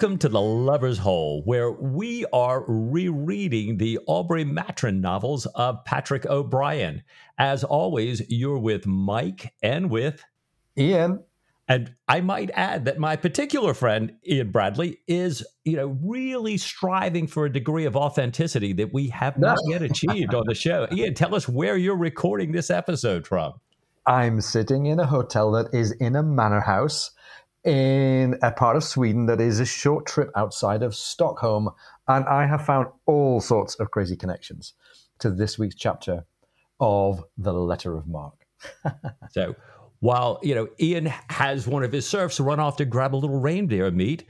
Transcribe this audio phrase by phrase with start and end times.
[0.00, 6.24] Welcome to The Lubber's Hole, where we are rereading the Aubrey Maturin novels of Patrick
[6.26, 7.02] O'Brian.
[7.38, 10.24] As always, you're with Mike and with
[10.78, 11.24] Ian.
[11.70, 17.28] And I might add that my particular friend, Ian Bradley, is, you know, really striving
[17.28, 20.88] for a degree of authenticity that we have not yet achieved on the show.
[20.92, 23.52] Ian, tell us where you're recording this episode from.
[24.04, 27.12] I'm sitting in a hotel that is in a manor house
[27.62, 31.70] in a part of Sweden that is a short trip outside of Stockholm.
[32.08, 34.74] And I have found all sorts of crazy connections
[35.20, 36.24] to this week's chapter
[36.80, 38.44] of The Letter of Marque.
[39.30, 39.54] so
[40.00, 43.38] while, you know, Ian has one of his serfs run off to grab a little
[43.38, 44.24] reindeer meat,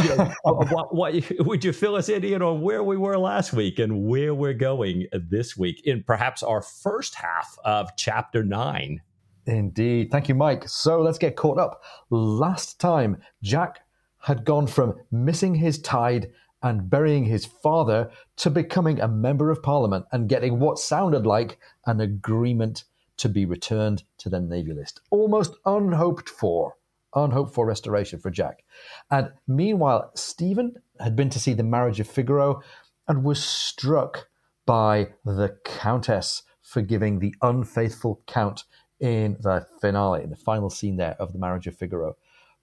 [0.00, 3.52] you know, what, what, would you fill us in, Ian, on where we were last
[3.52, 9.00] week and where we're going this week in perhaps our first half of chapter nine?
[9.46, 10.10] Indeed.
[10.10, 10.68] Thank you, Mike.
[10.68, 11.82] So let's get caught up.
[12.10, 13.80] Last time, Jack
[14.18, 16.30] had gone from missing his tide
[16.62, 21.58] and burying his father to becoming a member of parliament and getting what sounded like
[21.86, 22.84] an agreement
[23.18, 25.00] to be returned to the Navy list.
[25.10, 26.76] Almost unhoped for,
[27.14, 28.64] unhoped for restoration for Jack.
[29.10, 32.62] And meanwhile, Stephen had been to see the marriage of Figaro
[33.06, 34.28] and was struck
[34.66, 38.64] by the Countess forgiving the unfaithful Count
[39.00, 42.16] in the finale, in the final scene there of the marriage of Figaro.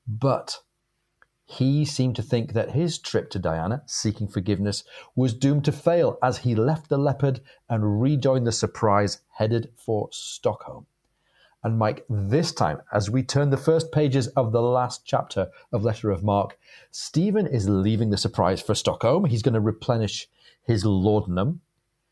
[0.08, 0.60] But
[1.46, 4.84] he seemed to think that his trip to Diana, seeking forgiveness,
[5.16, 10.10] was doomed to fail as he left the leopard and rejoined the surprise headed for
[10.12, 10.88] Stockholm.
[11.64, 15.84] And Mike, this time, as we turn the first pages of the last chapter of
[15.84, 16.58] Letter of Marque,
[16.92, 19.26] Stephen is leaving the surprise for Stockholm.
[19.26, 20.28] He's going to replenish
[20.64, 21.62] his laudanum.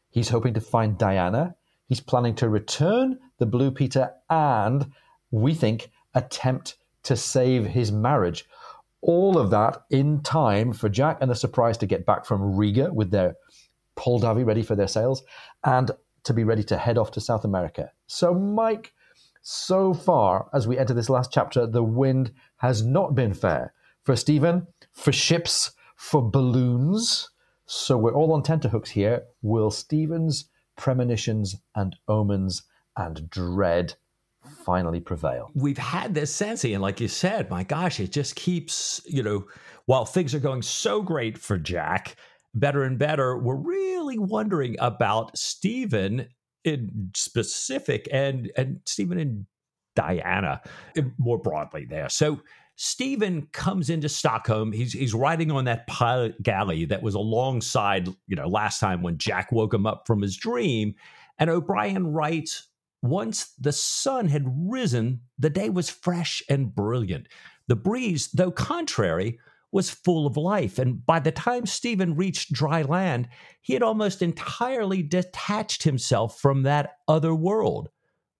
[0.10, 1.56] He's hoping to find Diana.
[1.88, 4.92] He's planning to return the Blue Peter and,
[5.32, 8.46] we think, attempt to save his marriage.
[9.04, 12.92] All of that in time for Jack and the surprise to get back from Riga
[12.94, 13.36] with their
[13.98, 15.24] Poldavy ready for their sails
[15.66, 15.92] and
[16.24, 17.92] to be ready to head off to South America.
[18.08, 18.94] So, Mike,
[19.42, 24.16] so far as we enter this last chapter, the wind has not been fair for
[24.16, 27.30] Stephen, for ships, for balloons.
[27.66, 29.24] So we're all on tenterhooks here.
[29.42, 30.46] Will Stephen's
[30.78, 32.64] premonitions and omens
[32.96, 33.96] and dread
[34.64, 35.52] finally prevail.
[35.54, 39.46] We've had this sense, and like you said, my gosh, it just keeps, you know,
[39.86, 42.16] while things are going so great for Jack,
[42.54, 46.28] better and better, we're really wondering about Stephen
[46.64, 49.46] in specific and and Stephen and
[49.96, 50.62] Diana
[51.18, 52.10] more broadly there.
[52.10, 52.40] So
[52.76, 54.72] Stephen comes into Stockholm.
[54.72, 59.18] He's he's riding on that pilot galley that was alongside, you know, last time when
[59.18, 60.96] Jack woke him up from his dream.
[61.40, 62.68] And O'Brian writes,
[63.04, 67.28] once the sun had risen, the day was fresh and brilliant.
[67.68, 69.40] The breeze, though contrary,
[69.74, 70.80] was full of life.
[70.80, 73.28] And by the time Stephen reached dry land,
[73.62, 77.90] he had almost entirely detached himself from that other world,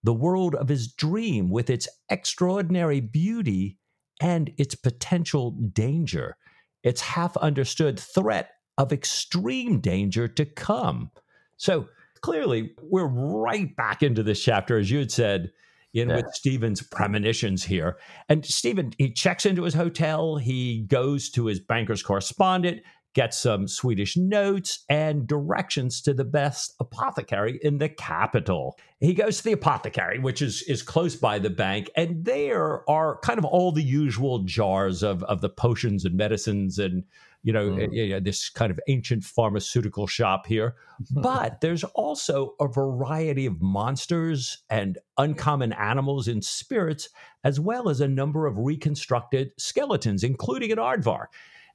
[0.02, 3.76] the world of his dream with its extraordinary beauty
[4.18, 6.36] and its potential danger,
[6.82, 11.10] its half understood threat of extreme danger to come.
[11.58, 11.88] So
[12.24, 15.52] clearly, we're right back into this chapter, as you had said,
[15.92, 16.16] in yeah.
[16.16, 17.98] with Stephen's premonitions here.
[18.30, 22.80] And Stephen, he checks into his hotel, he goes to his banker's correspondent,
[23.14, 28.78] gets some Swedish notes and directions to the best apothecary in the capital.
[29.00, 33.18] He goes to the apothecary, which is, is close by the bank, and there are
[33.18, 37.04] kind of all the usual jars of, of the potions and medicines and
[37.44, 38.24] you know, mm.
[38.24, 40.74] this kind of ancient pharmaceutical shop here.
[41.10, 47.08] But there's also a variety of monsters and uncommon animals and spirits,
[47.42, 51.26] as well as a number of reconstructed skeletons, including an aardvark.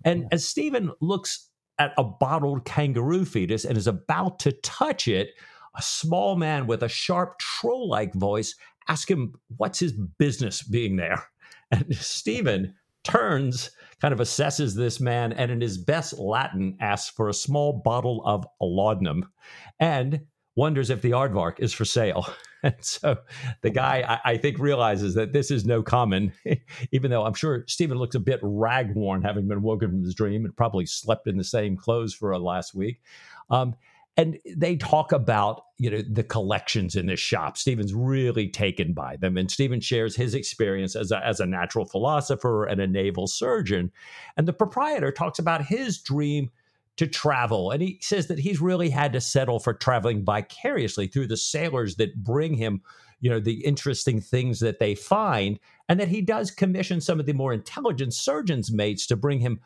[0.03, 5.29] And as Stephen looks at a bottled kangaroo fetus and is about to touch it,
[5.75, 8.55] a small man with a sharp troll like voice
[8.87, 11.23] asks him what's his business being there.
[11.71, 12.73] And Stephen
[13.03, 13.69] turns,
[14.01, 18.21] kind of assesses this man, and in his best Latin asks for a small bottle
[18.25, 19.29] of laudanum
[19.79, 20.21] and
[20.55, 22.27] wonders if the aardvark is for sale.
[22.61, 23.15] And so
[23.61, 26.33] the guy, I, I, think, realizes that this is no common,
[26.91, 30.13] even though I'm sure Stephen looks a bit rag worn, having been woken from his
[30.13, 32.99] dream and probably slept in the same clothes for a last week.
[33.49, 33.75] Um,
[34.19, 37.57] and they talk about you know the collections in this shop.
[37.57, 39.37] Stephen's really taken by them.
[39.37, 43.91] And stephen shares his experience as a, as a natural philosopher and a naval surgeon.
[44.35, 46.49] And the proprietor talks about his dream
[46.97, 47.71] to travel.
[47.71, 51.95] And he says that he's really had to settle for traveling vicariously through the sailors
[51.95, 52.81] that bring him
[53.21, 55.59] you know the interesting things that they find.
[55.87, 59.61] And that he does commission some of the more intelligent surgeons mates to bring him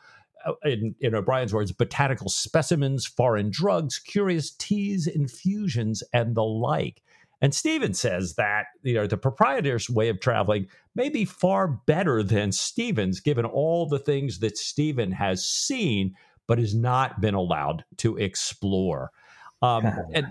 [0.64, 7.02] in, in O'Brian's words, botanical specimens, foreign drugs, curious teas, infusions, and the like.
[7.40, 12.22] And Stephen says that you know the proprietor's way of traveling may be far better
[12.22, 16.14] than Stephen's, given all the things that Stephen has seen
[16.46, 19.10] but has not been allowed to explore.
[19.62, 20.26] Um, and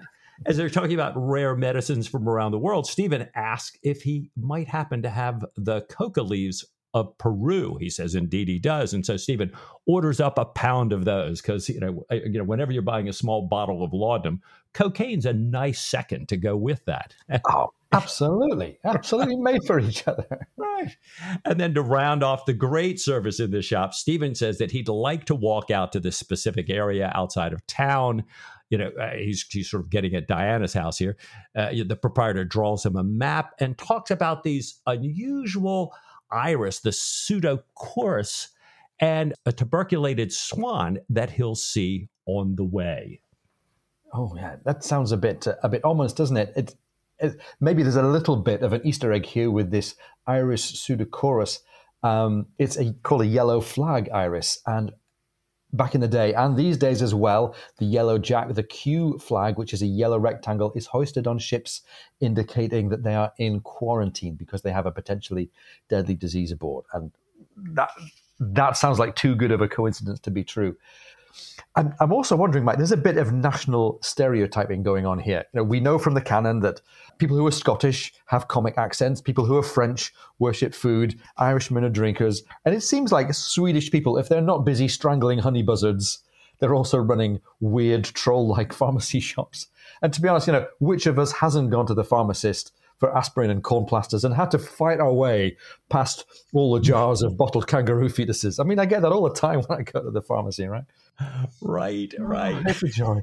[0.46, 4.68] as they're talking about rare medicines from around the world, Stephen asks if he might
[4.68, 7.78] happen to have the coca leaves of Peru.
[7.80, 8.94] He says, indeed, he does.
[8.94, 9.52] And so Stephen
[9.88, 13.14] orders up a pound of those because you know, you know, whenever you're buying a
[13.14, 14.42] small bottle of laudanum,
[14.74, 17.16] cocaine's a nice second to go with that.
[17.50, 20.26] oh, absolutely, absolutely made for each other.
[20.56, 20.96] Right.
[21.46, 24.88] And then to round off the great service in the shop, Stephen says that he'd
[24.88, 28.24] like to walk out to this specific area outside of town.
[28.70, 31.18] You know, uh, he's, he's sort of getting at Diana's house here.
[31.56, 35.94] Uh, the proprietor draws him a map and talks about these unusual
[36.34, 38.50] iris, the pseudacorus,
[39.00, 43.22] and a tuberculated swan that he'll see on the way.
[44.14, 46.54] Oh yeah, that sounds a bit a bit ominous, doesn't it?
[46.56, 46.76] it?
[47.20, 49.96] It, maybe there's a little bit of an Easter egg here with this
[50.28, 51.60] iris pseudacorus.
[52.02, 54.92] Um, it's a, called a yellow flag iris, and
[55.74, 59.58] back in the day, and these days as well, the yellow jack, the Q flag,
[59.58, 61.82] which is a yellow rectangle, is hoisted on ships,
[62.20, 65.50] indicating that they are in quarantine because they have a potentially
[65.90, 66.86] deadly disease aboard.
[66.94, 67.12] And
[67.76, 67.90] that
[68.40, 70.76] that sounds like too good of a coincidence to be true.
[71.76, 75.46] I'm, I'm also wondering, Mike, there's a bit of national stereotyping going on here.
[75.54, 76.82] You know, we know from the canon that
[77.18, 81.90] people who are Scottish have comic accents, people who are French worship food, Irishmen are
[81.90, 86.20] drinkers, and it seems like Swedish people, if they're not busy strangling honey buzzards,
[86.60, 89.68] they're also running weird troll-like pharmacy shops.
[90.02, 93.16] And to be honest, you know, which of us hasn't gone to the pharmacist for
[93.16, 95.58] aspirin and corn plasters and had to fight our way
[95.90, 98.60] past all the jars of bottled kangaroo fetuses?
[98.60, 100.84] I mean, I get that all the time when I go to the pharmacy, right?
[101.62, 102.66] right, oh, right.
[102.86, 103.22] joy.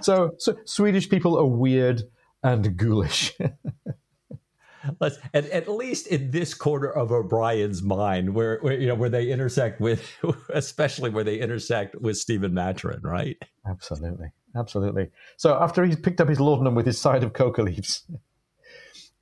[0.00, 2.02] So, so Swedish people are weird
[2.42, 3.32] and ghoulish.
[5.00, 9.10] Let's at, at least in this corner of O'Brian's mind, where, where you know where
[9.10, 10.10] they intersect with,
[10.50, 13.36] especially where they intersect with Stephen Maturin, right?
[13.66, 15.10] Absolutely, absolutely.
[15.36, 18.04] So after he's picked up his laudanum with his side of coca leaves,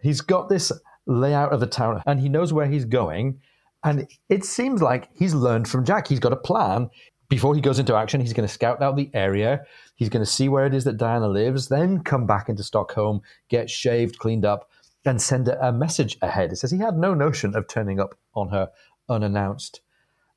[0.03, 0.73] he's got this
[1.07, 3.41] layout of the town, and he knows where he's going.
[3.83, 6.07] And it seems like he's learned from Jack.
[6.09, 6.91] He's got a plan
[7.31, 9.65] before he goes into action, he's going to scout out the area.
[9.95, 13.23] He's going to see where it is that Diana lives, then come back into Stockholm,
[13.49, 14.69] get shaved, cleaned up,
[15.07, 16.53] and send a, message ahead.
[16.53, 18.71] It says he had no notion of turning up on her
[19.09, 19.81] unannounced.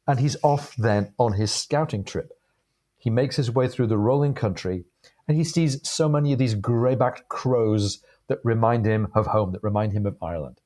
[0.07, 2.31] And he's off then on his scouting trip.
[2.99, 4.85] He makes his way through the rolling country
[5.27, 9.51] and he sees so many of these grey backed crows that remind him of home,
[9.51, 10.61] that remind him of Ireland.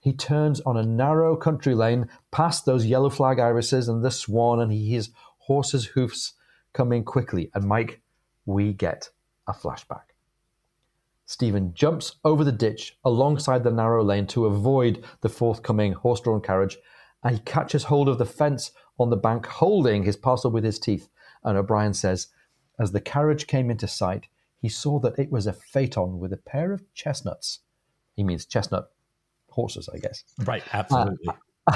[0.00, 4.60] He turns on a narrow country lane past those yellow flag irises and the swan,
[4.60, 6.34] and he hears horses' hoofs
[6.72, 7.50] coming quickly.
[7.54, 8.00] And Mike,
[8.44, 9.10] we get
[9.46, 10.12] a flashback.
[11.24, 16.40] Stephen jumps over the ditch alongside the narrow lane to avoid the forthcoming horse drawn
[16.40, 16.78] carriage,
[17.22, 20.78] and he catches hold of the fence on the bank, holding his parcel with his
[20.78, 21.08] teeth.
[21.44, 22.28] And O'Brian says,
[22.78, 24.26] as the carriage came into sight,
[24.62, 27.58] he saw that it was a phaeton with a pair of chestnuts.
[28.14, 28.90] He means chestnut
[29.48, 30.24] horses, I guess.
[30.44, 31.28] Right, absolutely.
[31.28, 31.34] Uh,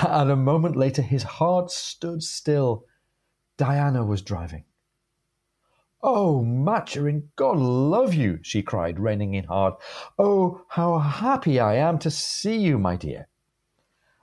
[0.08, 2.84] and a moment later, his heart stood still
[3.56, 4.64] Diana was driving.
[6.02, 9.74] Oh, Maturin, God love you, she cried, reining in hard.
[10.18, 13.28] Oh, how happy I am to see you, my dear.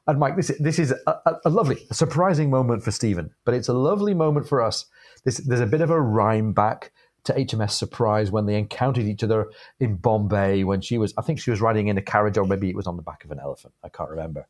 [0.05, 3.69] And Mike, this, this is a, a lovely, a surprising moment for Stephen, but it's
[3.69, 4.85] a lovely moment for us.
[5.23, 6.91] This, there's a bit of a rhyme back
[7.25, 9.49] to HMS Surprise when they encountered each other
[9.79, 12.69] in Bombay when she was, I think she was riding in a carriage or maybe
[12.69, 13.73] it was on the back of an elephant.
[13.83, 14.47] I can't remember.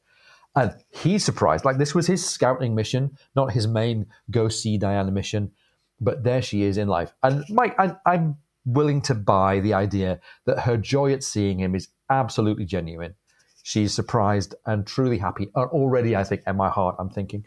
[0.55, 1.65] And he's surprised.
[1.65, 5.51] Like this was his scouting mission, not his main go see Diana mission.
[5.99, 7.13] But there she is in life.
[7.23, 11.75] And Mike, I, I'm willing to buy the idea that her joy at seeing him
[11.75, 13.15] is absolutely genuine.
[13.63, 15.49] She's surprised and truly happy.
[15.55, 17.45] Already, I think, in my heart, I'm thinking,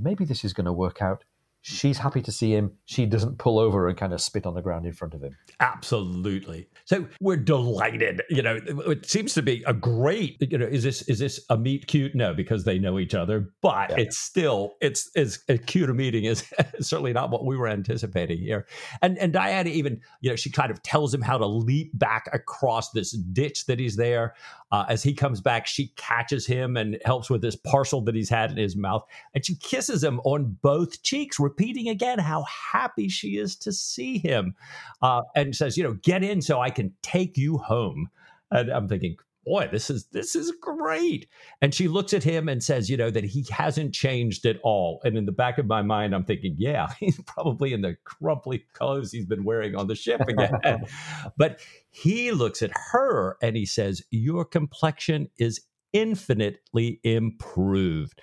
[0.00, 1.24] maybe this is going to work out.
[1.64, 2.72] She's happy to see him.
[2.86, 5.36] She doesn't pull over and kind of spit on the ground in front of him.
[5.60, 6.68] Absolutely.
[6.86, 8.20] So we're delighted.
[8.28, 10.38] You know, it seems to be a great.
[10.40, 12.16] You know, is this is this a meet cute?
[12.16, 13.52] No, because they know each other.
[13.60, 14.00] But yeah.
[14.00, 16.44] it's still it's as a cute a meeting is
[16.80, 18.66] certainly not what we were anticipating here.
[19.00, 22.28] And and Diana even you know she kind of tells him how to leap back
[22.32, 24.34] across this ditch that he's there.
[24.72, 28.30] Uh, as he comes back, she catches him and helps with this parcel that he's
[28.30, 29.04] had in his mouth,
[29.34, 34.18] and she kisses him on both cheeks, repeating again how happy she is to see
[34.18, 34.54] him,
[35.02, 38.08] uh, and says, "You know, get in so I can take you home."
[38.50, 41.28] And I'm thinking, boy, this is this is great.
[41.60, 45.00] And she looks at him and says, you know, that he hasn't changed at all.
[45.04, 48.64] And in the back of my mind, I'm thinking, yeah, he's probably in the crumply
[48.72, 50.52] clothes he's been wearing on the ship again.
[51.36, 55.60] but he looks at her and he says, Your complexion is
[55.92, 58.20] infinitely improved.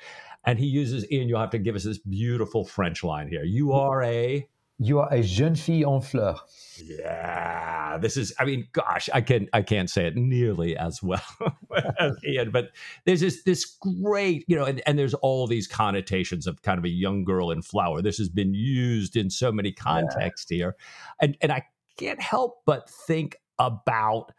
[0.50, 3.44] And he uses, Ian, you'll have to give us this beautiful French line here.
[3.44, 4.48] You are a
[4.80, 6.40] you are a jeune fille en fleur.
[6.84, 8.34] Yeah, this is.
[8.40, 11.22] I mean, gosh, I can I can't say it nearly as well
[12.00, 12.72] as Ian, but
[13.06, 16.84] there's this this great, you know, and, and there's all these connotations of kind of
[16.84, 18.02] a young girl in flower.
[18.02, 20.58] This has been used in so many contexts yeah.
[20.58, 20.76] here,
[21.22, 21.62] and and I
[21.98, 24.32] can't help but think about,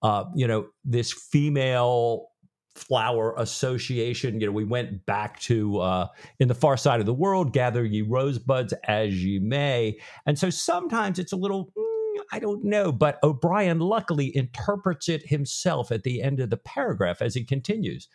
[0.00, 2.28] uh, you know, this female
[2.76, 4.40] flower association.
[4.40, 6.06] You know we went back to uh,
[6.38, 9.98] in the far side of the world gather ye rosebuds as ye may.
[10.26, 15.28] And so sometimes it's a little mm, i don't know but o'brian luckily interprets it
[15.28, 18.08] himself at the end of the paragraph as he continues.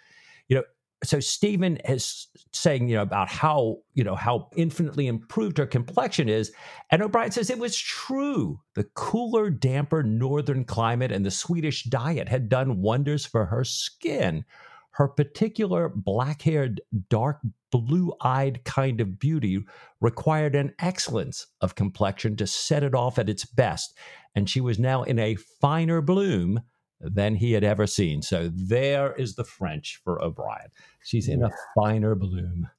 [0.47, 0.63] You know
[1.03, 6.29] so Stephen is saying, you know, about how, you know, how infinitely improved her complexion
[6.29, 6.51] is.
[6.91, 8.59] And O'Brian says it was true.
[8.75, 14.45] The cooler, damper northern climate and the Swedish diet had done wonders for her skin.
[14.91, 17.39] Her particular black haired, dark
[17.71, 19.63] blue eyed kind of beauty
[20.01, 23.97] required an excellence of complexion to set it off at its best.
[24.35, 26.61] And she was now in a finer bloom
[27.03, 28.21] than he had ever seen.
[28.21, 30.69] So there is the French for O'Brian.
[31.03, 31.47] She's in yeah.
[31.47, 32.69] a finer bloom.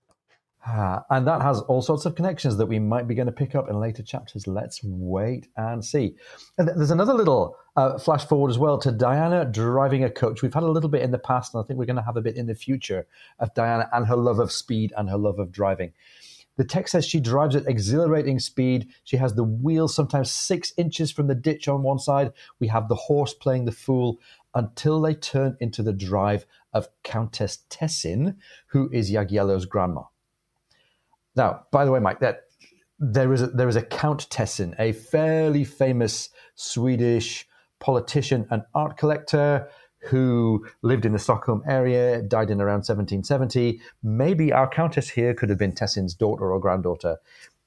[0.65, 3.57] Ah, and that has all sorts of connections that we might be going to pick
[3.57, 4.47] up in later chapters.
[4.47, 6.15] Let's wait and see.
[6.57, 10.41] And there's another little uh, flash forward as well to Diana driving a coach.
[10.41, 12.17] We've had a little bit in the past, and I think we're going to have
[12.17, 13.09] a bit in the future
[13.41, 15.95] of Diana and her love of speed and her love of driving.
[16.57, 18.89] The text says she drives at exhilarating speed.
[19.05, 22.33] She has the wheel sometimes six inches from the ditch on one side.
[22.61, 24.19] We have the horse playing the fool
[24.55, 30.03] until they turn into the drive of Countess Tessin, who is Jagiello's grandma.
[31.35, 32.43] Now, by the way, Mike, that
[32.99, 37.49] there is a, there is a Count Tessin, a fairly famous Swedish
[37.81, 39.69] politician and art collector
[40.05, 43.81] who lived in the Stockholm area, died in around 1770.
[44.03, 47.19] Maybe our countess here could have been Tessin's daughter or granddaughter.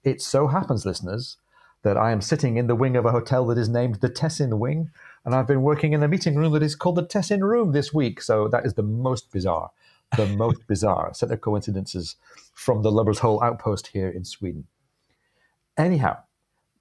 [0.03, 1.37] It so happens, listeners,
[1.83, 4.57] that I am sitting in the wing of a hotel that is named the Tessin
[4.57, 4.89] Wing,
[5.23, 7.93] and I've been working in a meeting room that is called the Tessin Room this
[7.93, 8.21] week.
[8.21, 9.71] So that is the most bizarre,
[10.17, 12.15] the most bizarre set of coincidences
[12.53, 14.65] from the Lubber's Hole outpost here in Sweden.
[15.77, 16.17] Anyhow,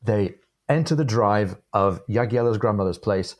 [0.02, 0.36] they
[0.68, 3.36] enter the drive of Jagiello's grandmother's place,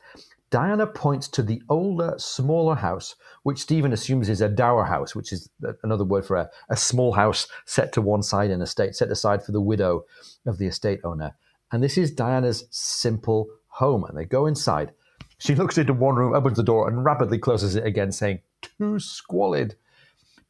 [0.55, 5.33] Diana points to the older, smaller house, which Stephen assumes is a dower house, which
[5.33, 5.49] is
[5.83, 9.11] another word for a, a small house set to one side in a estate, set
[9.11, 10.05] aside for the widow
[10.45, 11.35] of the estate owner.
[11.73, 14.05] And this is Diana's simple home.
[14.05, 14.93] And they go inside.
[15.39, 18.97] She looks into one room, opens the door, and rapidly closes it again, saying, Too
[18.97, 19.75] squalid.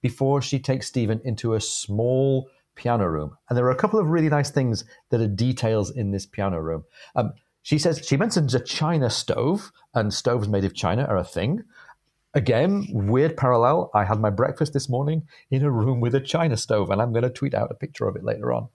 [0.03, 3.35] Before she takes Stephen into a small piano room.
[3.49, 6.59] And there are a couple of really nice things that are details in this piano
[6.59, 6.83] room.
[7.15, 7.33] Um,
[7.65, 11.63] she says she mentions a China stove, and stoves made of China are a thing.
[12.35, 13.89] Again, weird parallel.
[13.91, 17.11] I had my breakfast this morning in a room with a China stove, and I'm
[17.11, 18.69] going to tweet out a picture of it later on.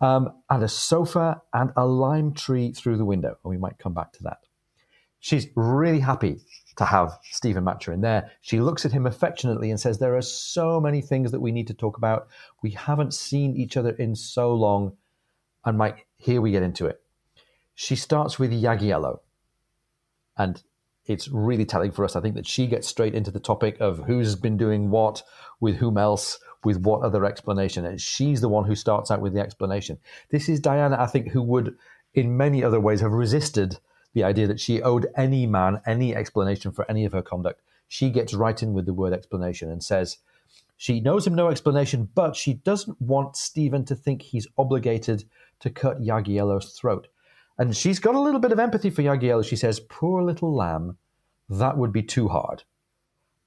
[0.00, 3.92] Um, and a sofa and a lime tree through the window, and we might come
[3.92, 4.38] back to that.
[5.18, 6.42] She's really happy
[6.76, 8.30] to have Stephen Maturin there.
[8.40, 11.66] She looks at him affectionately and says, There are so many things that we need
[11.66, 12.28] to talk about.
[12.62, 14.96] We haven't seen each other in so long.
[15.64, 17.00] And Mike, here we get into it
[17.76, 19.20] she starts with Jagiello.
[20.36, 20.62] And
[21.04, 23.98] it's really telling for us, I think, that she gets straight into the topic of
[24.06, 25.22] who's been doing what,
[25.60, 27.84] with whom else, with what other explanation.
[27.84, 29.98] And she's the one who starts out with the explanation.
[30.30, 31.76] This is Diana, I think, who would,
[32.14, 33.78] in many other ways, have resisted
[34.14, 37.60] the idea that she owed any man any explanation for any of her conduct.
[37.88, 40.18] She gets right in with the word explanation and says,
[40.78, 45.24] she knows him no explanation, but she doesn't want Stephen to think he's obligated
[45.60, 47.08] to cut Jagiello's throat.
[47.58, 49.44] And she's got a little bit of empathy for Yagiel.
[49.44, 50.98] She says, Poor little lamb,
[51.48, 52.64] that would be too hard.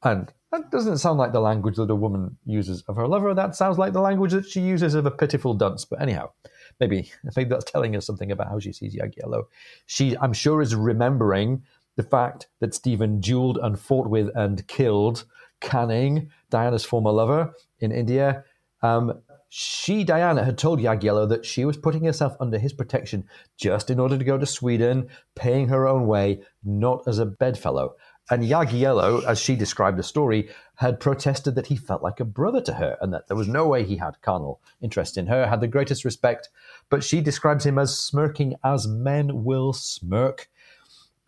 [0.04, 3.34] And that doesn't sound like the language that a woman uses of her lover.
[3.34, 5.86] That sounds like the language that she uses of a pitiful dunce.
[5.86, 6.32] But anyhow,
[6.80, 9.44] maybe maybe that's telling us something about how she sees Jagiello.
[9.86, 11.64] She, I'm sure, is remembering
[11.98, 15.26] the fact that Stephen dueled and fought with and killed
[15.60, 18.44] Canning, Diana's former lover in India.
[18.82, 23.28] Um, she, Diana, had told Jagiello that she was putting herself under his protection
[23.58, 27.96] just in order to go to Sweden, paying her own way, not as a bedfellow.
[28.30, 32.62] And Jagiello, as she described the story, had protested that he felt like a brother
[32.62, 35.62] to her and that there was no way he had carnal interest in her, had
[35.62, 36.50] the greatest respect.
[36.92, 40.48] But she describes him as smirking as men will smirk.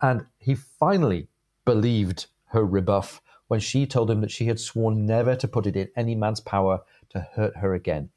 [0.00, 1.26] And he finally
[1.64, 5.76] believed her rebuff when she told him that she had sworn never to put it
[5.76, 6.80] in any man's power
[7.12, 8.10] to hurt her again.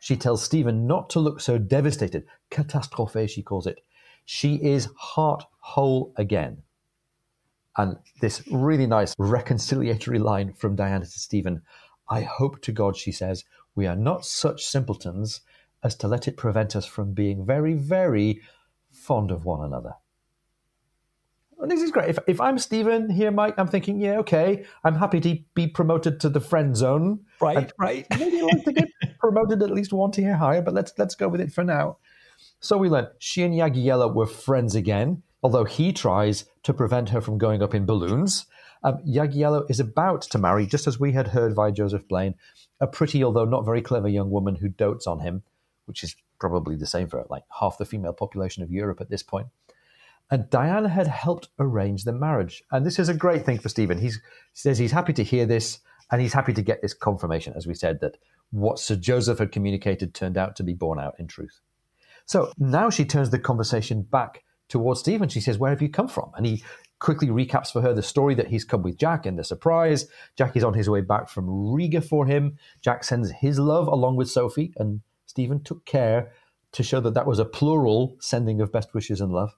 [0.00, 2.24] She tells Stephen not to look so devastated.
[2.50, 3.80] Catastrophe, she calls it.
[4.24, 6.62] She is heart whole again.
[7.76, 11.62] And this really nice reconciliatory line from Diana to Stephen
[12.12, 13.44] I hope to God, she says,
[13.74, 15.40] we are not such simpletons
[15.82, 18.42] as to let it prevent us from being very, very
[18.90, 19.94] fond of one another.
[21.62, 22.10] And this is great.
[22.10, 26.20] If, if I'm Stephen here, Mike, I'm thinking, yeah, okay, I'm happy to be promoted
[26.20, 27.20] to the friend zone.
[27.40, 28.06] Right, and right.
[28.18, 28.88] Maybe I'd like to get
[29.18, 31.98] promoted at least one tier higher, but let's let's go with it for now.
[32.60, 37.20] So we learn she and Jagiello were friends again although he tries to prevent her
[37.20, 38.46] from going up in balloons.
[38.84, 38.98] Um,
[39.68, 42.34] is about to marry, just as we had heard via Joseph Blaine,
[42.80, 45.42] a pretty, although not very clever young woman who dotes on him,
[45.86, 49.22] which is probably the same for like half the female population of Europe at this
[49.22, 49.46] point.
[50.30, 52.62] And Diana had helped arrange the marriage.
[52.70, 53.98] And this is a great thing for Stephen.
[53.98, 54.12] He
[54.54, 57.74] says he's happy to hear this and he's happy to get this confirmation, as we
[57.74, 58.18] said, that
[58.50, 61.60] what Sir Joseph had communicated turned out to be borne out in truth.
[62.26, 65.28] So now she turns the conversation back towards Stephen.
[65.28, 66.30] She says, Where have you come from?
[66.36, 66.62] And he
[66.98, 70.06] quickly recaps for her the story that he's come with Jack and the surprise.
[70.36, 72.58] Jack is on his way back from Riga for him.
[72.80, 76.32] Jack sends his love along with Sophie, and Stephen took care
[76.72, 79.54] to show that that was a plural sending of best wishes and love.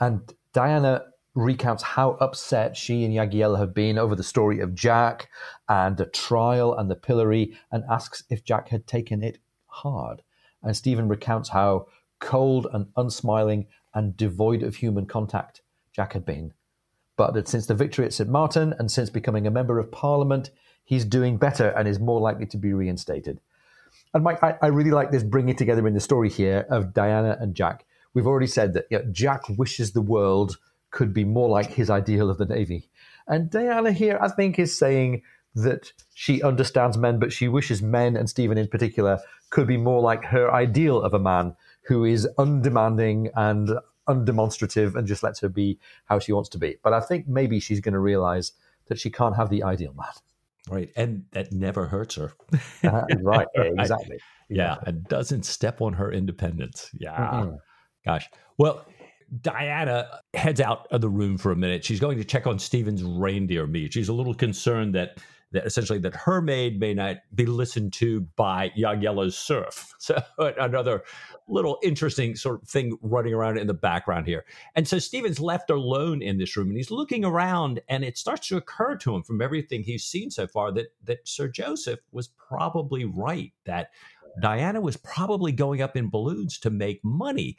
[0.00, 1.02] And Diana
[1.34, 5.28] recounts how upset she and Jagiello have been over the story of Jack
[5.68, 10.22] and the trial and the pillory and asks if Jack had taken it hard.
[10.62, 11.86] And Stephen recounts how
[12.18, 15.62] cold and unsmiling and devoid of human contact
[15.92, 16.52] Jack had been.
[17.16, 18.28] But that since the victory at St.
[18.28, 20.50] Martin and since becoming a member of parliament,
[20.84, 23.40] he's doing better and is more likely to be reinstated.
[24.14, 27.36] And Mike, I, I really like this bringing together in the story here of Diana
[27.40, 27.84] and Jack.
[28.14, 30.58] We've already said that you know, Jack wishes the world
[30.90, 32.88] could be more like his ideal of the Navy.
[33.26, 35.22] And Diana here, I think, is saying
[35.54, 39.18] that she understands men, but she wishes men, and Stephen in particular,
[39.50, 43.70] could be more like her ideal of a man who is undemanding and
[44.08, 46.76] undemonstrative and just lets her be how she wants to be.
[46.82, 48.52] But I think maybe she's going to realize
[48.86, 50.06] that she can't have the ideal man.
[50.70, 50.90] Right.
[50.96, 52.32] And that never hurts her.
[52.84, 53.46] uh, right.
[53.54, 54.18] Exactly.
[54.48, 54.76] Yeah.
[54.86, 56.90] And doesn't step on her independence.
[56.98, 57.16] Yeah.
[57.16, 57.56] Mm-hmm.
[58.08, 58.30] Gosh.
[58.56, 58.86] Well,
[59.42, 61.84] Diana heads out of the room for a minute.
[61.84, 63.92] She's going to check on Stephen's reindeer meat.
[63.92, 65.18] She's a little concerned that
[65.52, 69.94] that essentially that her maid may not be listened to by Jagiello's serf.
[70.00, 71.02] So another
[71.48, 74.44] little interesting sort of thing running around in the background here.
[74.74, 78.48] And so Stephen's left alone in this room and he's looking around and it starts
[78.48, 82.28] to occur to him from everything he's seen so far that that Sir Joseph was
[82.28, 83.90] probably right that
[84.40, 87.56] Diana was probably going up in balloons to make money.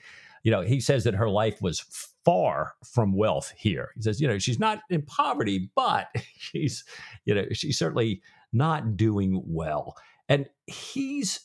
[0.50, 1.82] You know, he says that her life was
[2.26, 3.92] far from wealth here.
[3.94, 6.08] He says, you know, she's not in poverty, but
[6.40, 6.84] she's,
[7.24, 9.96] you know, she's certainly not doing well.
[10.28, 11.42] And he's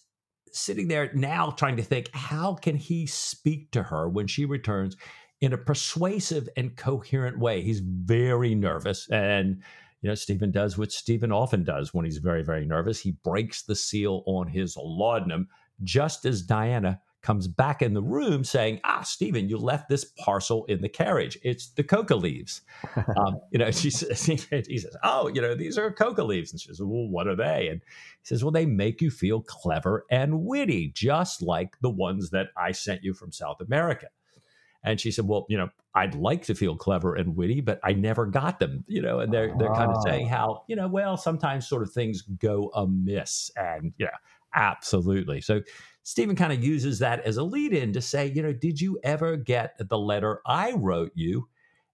[0.53, 4.97] sitting there now trying to think how can he speak to her when she returns
[5.43, 7.61] in a persuasive and coherent way.
[7.61, 9.63] He's very nervous and
[10.01, 13.01] you know, Stephen does what Stephen often does when he's very, very nervous.
[13.01, 15.47] He breaks the seal on his laudanum,
[15.83, 20.65] just as Diana comes back in the room saying, "Ah, Stephen, you left this parcel
[20.67, 21.39] in the carriage.
[21.43, 22.61] It's the coca leaves."
[23.17, 24.25] um, you know, she says,
[24.69, 27.35] he says, "Oh, you know, these are coca leaves," and she says, "Well, what are
[27.35, 31.91] they?" And he says, "Well, they make you feel clever and witty, just like the
[31.91, 34.09] ones that I sent you from South America."
[34.85, 37.95] And she said, "Well, you know, I'd like to feel clever and witty, but I
[37.95, 40.37] never got them, you know." And they're they're kind of saying ah.
[40.37, 44.17] how you know, well, sometimes sort of things go amiss, and yeah,
[44.55, 45.41] absolutely.
[45.41, 45.63] So
[46.05, 49.01] Stephen kind of uses that as a lead in to say, you know, did you
[49.03, 51.49] ever get the letter I wrote you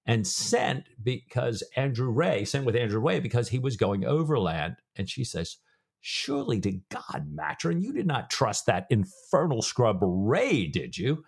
[0.05, 4.77] and sent because Andrew Ray, sent with Andrew Ray because he was going overland?
[4.96, 5.59] And she says,
[6.01, 11.25] Surely to God, Maturin, you did not trust that infernal scrub Ray, did you?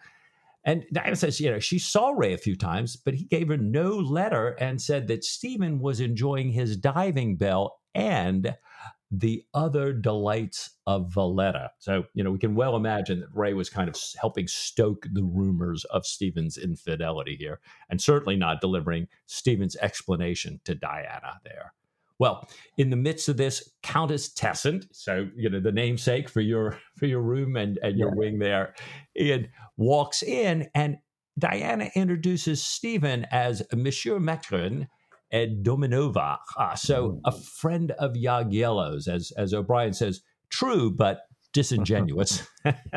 [0.65, 3.57] And Diana says, you know, she saw Ray a few times, but he gave her
[3.57, 8.57] no letter and said that Stephen was enjoying his diving bell and
[9.15, 11.71] the other delights of Valletta.
[11.79, 15.23] So, you know, we can well imagine that Ray was kind of helping stoke the
[15.23, 21.75] rumors of Stephen's infidelity here, and certainly not delivering Stephen's explanation to Diana there.
[22.19, 22.49] Well,
[22.79, 27.07] in the midst of this, Countess Tessin, so you know the namesake for your for
[27.07, 28.15] your room and, and your yeah.
[28.17, 28.75] wing there,
[29.19, 30.97] Ian walks in and
[31.39, 34.89] Diana introduces Stephen as Monsieur Maturin
[35.33, 36.37] and Domanova.
[36.57, 42.47] Ah, so a friend of Jagiello's, as as O'Brian says, true but disingenuous.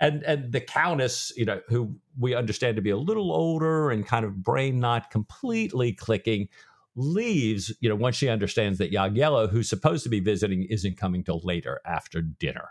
[0.00, 4.06] and and the Countess, you know, who we understand to be a little older and
[4.06, 6.48] kind of brain not completely clicking,
[6.96, 11.22] leaves, you know, once she understands that Jagiello, who's supposed to be visiting, isn't coming
[11.22, 12.70] till later after dinner.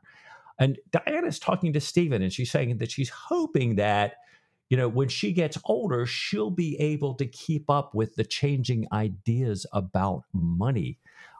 [0.59, 4.15] And Diana's talking to Stephen and she's saying that she's hoping that,
[4.69, 8.87] you know, when she gets older, she'll be able to keep up with the changing
[8.91, 10.97] ideas about money.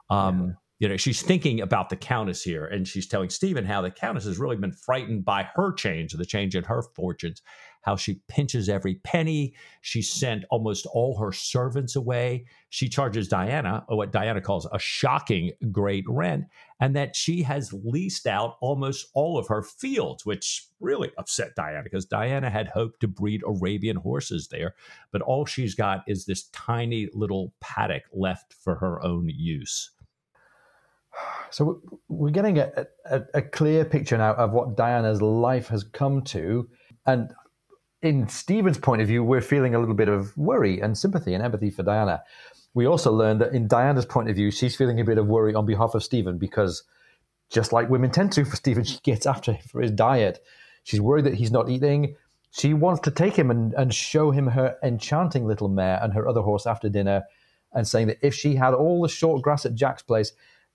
[0.08, 3.82] Um, yeah you know, she's thinking about the Countess here, and she's telling Stephen how
[3.82, 7.42] the Countess has really been frightened by her change, the change in her fortunes,
[7.82, 9.54] how she pinches every penny.
[9.80, 12.46] She sent almost all her servants away.
[12.68, 16.46] She charges Diana what Diana calls a shocking great rent,
[16.80, 21.82] and that she has leased out almost all of her fields, which really upset Diana
[21.82, 24.74] because Diana had hoped to breed Arabian horses there,
[25.12, 29.90] but all she's got is this tiny little paddock left for her own use.
[31.52, 36.22] So we're getting a, a, a, clear picture now of what Diana's life has come
[36.26, 36.68] to.
[37.06, 37.32] And
[38.02, 41.42] in Stephen's point of view, we're feeling a little bit of worry and sympathy and
[41.42, 42.22] empathy for Diana.
[42.72, 45.54] We also learned that in Diana's point of view, she's feeling a bit of worry
[45.54, 46.84] on behalf of Stephen because
[47.50, 50.42] just like women tend to for Stephen, she gets after him for his diet.
[50.84, 52.16] She's worried that he's not eating.
[52.52, 56.26] She wants to take him and, and show him her enchanting little mare and her
[56.26, 57.24] other horse after dinner
[57.72, 60.32] and saying that if she had all the short grass at Jack's place,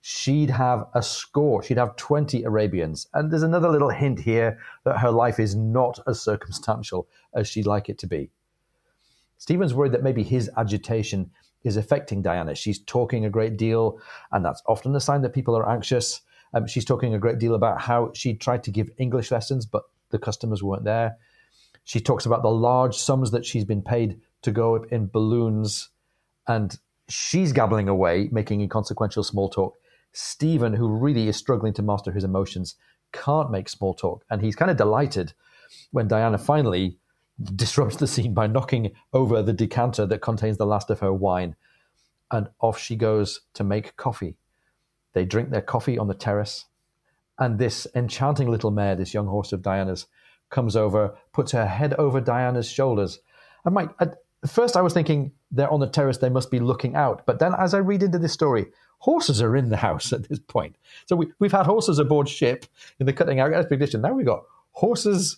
[0.08, 1.64] she'd have a score.
[1.64, 3.08] She'd have 20 Arabians.
[3.16, 7.66] And there's another little hint here that her life is not as circumstantial as she'd
[7.66, 8.30] like it to be.
[9.40, 11.32] Stephen's worried that maybe his agitation
[11.64, 12.54] is affecting Diana.
[12.54, 14.00] She's talking a great deal,
[14.32, 16.22] and that's often a sign that people are anxious.
[16.54, 19.86] Um, she's talking a great deal about how she tried to give English lessons, but
[20.12, 21.18] the customers weren't there.
[21.84, 25.90] She talks about the large sums that she's been paid to go up in balloons,
[26.48, 26.78] and
[27.10, 29.76] she's gabbling away, making inconsequential small talk.
[30.16, 32.76] Stephen, who really is struggling to master his emotions,
[33.12, 34.24] can't make small talk.
[34.30, 35.34] And he's kind of delighted
[35.92, 36.98] when Diana finally
[37.54, 41.58] disrupts the scene by knocking over the decanter that contains the last of her wine.
[42.32, 44.38] And off she goes to make coffee.
[45.12, 46.66] They drink their coffee on the terrace.
[47.38, 50.08] And this enchanting little mare, this young horse of Diana's,
[50.50, 53.20] comes over, puts her head over Diana's shoulders.
[53.66, 54.16] And Mike, at
[54.48, 57.26] first I was thinking they're on the terrace, they must be looking out.
[57.26, 58.68] But then as I read into this story,
[59.00, 60.76] horses are in the house at this point.
[61.06, 62.66] So we, we've had horses aboard ship
[63.00, 64.02] in the cutting out expedition.
[64.02, 65.38] Now we've got horses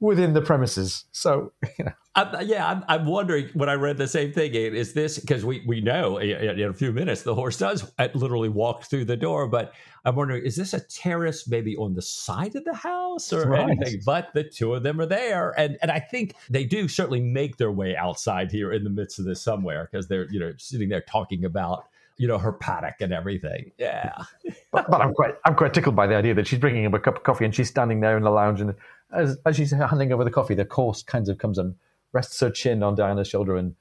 [0.00, 1.04] within the premises.
[1.12, 1.92] So, you know.
[2.16, 4.52] I'm, yeah, I'm, I'm, wondering when I read the same thing.
[4.54, 8.48] Is this because we, we know in a few minutes the horse does uh, literally
[8.48, 12.56] walk through the door, but I'm wondering is this a terrace maybe on the side
[12.56, 13.70] of the house or right.
[13.70, 14.00] anything?
[14.04, 17.58] But the two of them are there, and and I think they do certainly make
[17.58, 20.88] their way outside here in the midst of this somewhere because they're you know sitting
[20.88, 21.84] there talking about
[22.20, 23.72] you know her paddock and everything.
[23.78, 24.12] Yeah,
[24.72, 27.00] but, but, I'm quite I'm quite tickled by the idea that she's bringing him a
[27.00, 28.74] cup of coffee and she's standing there in the lounge and
[29.10, 31.74] as as she's handing over the coffee, the course kind of comes and
[32.12, 33.74] rests her chin on Diana's shoulder and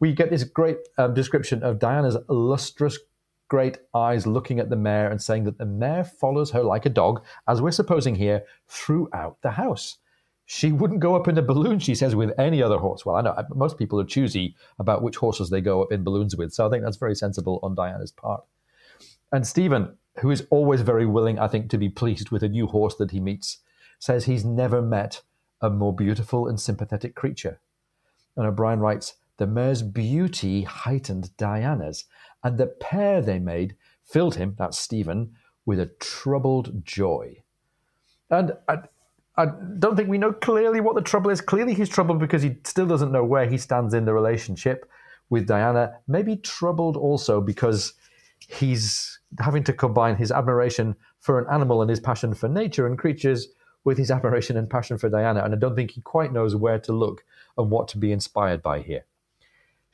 [0.00, 2.98] we get this great um, description of Diana's lustrous
[3.48, 6.90] great eyes looking at the mare and saying that the mare follows her like a
[6.90, 9.98] dog, as we're supposing here, throughout the house.
[10.46, 13.06] She wouldn't go up in a balloon, she says, with any other horse.
[13.06, 16.36] Well, I know most people are choosy about which horses they go up in balloons
[16.36, 18.44] with, so I think that's very sensible on Diana's part.
[19.32, 22.66] And Stephen, who is always very willing, I think, to be pleased with a new
[22.66, 23.58] horse that he meets,
[23.98, 25.22] says he's never met
[25.60, 27.58] a more beautiful and sympathetic creature.
[28.36, 32.04] And O'Brian writes, the mare's beauty heightened Diana's,
[32.42, 35.32] and the pair they made filled him, that's Stephen,
[35.64, 37.42] with a troubled joy.
[38.30, 38.52] And
[39.36, 39.46] I
[39.78, 41.40] don't think we know clearly what the trouble is.
[41.40, 44.88] Clearly, he's troubled because he still doesn't know where he stands in the relationship
[45.28, 45.94] with Diana.
[46.06, 47.94] Maybe troubled also because
[48.38, 52.98] he's having to combine his admiration for an animal and his passion for nature and
[52.98, 53.48] creatures
[53.84, 55.42] with his admiration and passion for Diana.
[55.42, 57.24] And I don't think he quite knows where to look
[57.58, 59.04] and what to be inspired by here.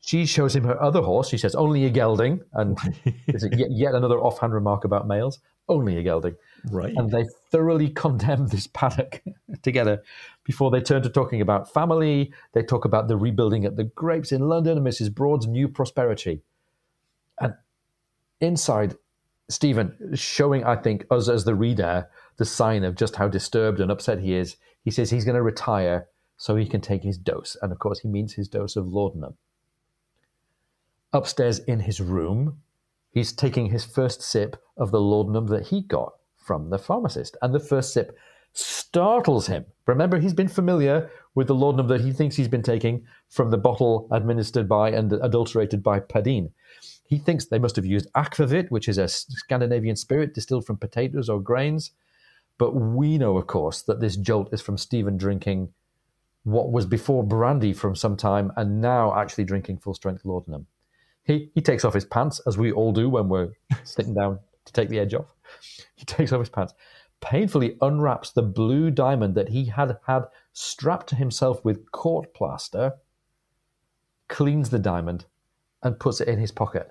[0.02, 1.28] She shows him her other horse.
[1.28, 2.42] She says, only a gelding.
[2.52, 2.78] And
[3.26, 5.40] yet, yet another offhand remark about males.
[5.70, 6.36] Only a gelding.
[6.70, 6.92] Right.
[6.94, 9.22] And they thoroughly condemn this paddock.
[9.62, 10.02] together
[10.44, 12.32] before they turn to talking about family.
[12.52, 15.14] They talk about the rebuilding at the Grapes in London and Mrs.
[15.14, 16.42] Broad's new prosperity.
[17.40, 17.54] And
[18.40, 18.96] inside,
[19.48, 23.90] Stephen showing, I think, us as the reader, the sign of just how disturbed and
[23.90, 24.56] upset he is.
[24.82, 26.06] He says he's going to retire
[26.36, 27.56] so he can take his dose.
[27.60, 29.36] And of course, he means his dose of laudanum.
[31.12, 32.62] Upstairs in his room,
[33.10, 37.36] he's taking his first sip of the laudanum that he got from the pharmacist.
[37.42, 38.16] And the first sip
[38.52, 39.64] startles him.
[39.86, 43.58] Remember, he's been familiar with the laudanum that he thinks he's been taking from the
[43.58, 46.50] bottle administered by and adulterated by Padeen.
[47.06, 51.28] He thinks they must have used aquavit, which is a Scandinavian spirit distilled from potatoes
[51.28, 51.92] or grains.
[52.58, 55.72] But we know, of course, that this jolt is from Stephen drinking
[56.44, 60.66] what was before brandy from some time and now actually drinking full strength laudanum.
[61.24, 63.50] He, he takes off his pants, as we all do when we're
[63.84, 65.26] sitting down to take the edge off.
[65.94, 66.74] He takes off his pants,
[67.20, 72.94] painfully unwraps the blue diamond that he had had strapped to himself with court plaster,
[74.28, 75.26] cleans the diamond,
[75.82, 76.90] and puts it in his pocket.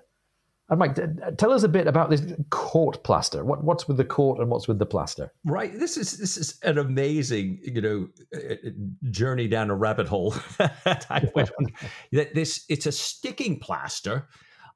[0.70, 0.98] And Mike,
[1.38, 3.44] tell us a bit about this court plaster.
[3.44, 5.34] What, what's with the court and what's with the plaster?
[5.44, 5.78] Right.
[5.78, 8.70] This is this is an amazing, you know, uh, uh,
[9.10, 11.68] journey down a rabbit hole that I went on.
[12.12, 14.28] That this it's a sticking plaster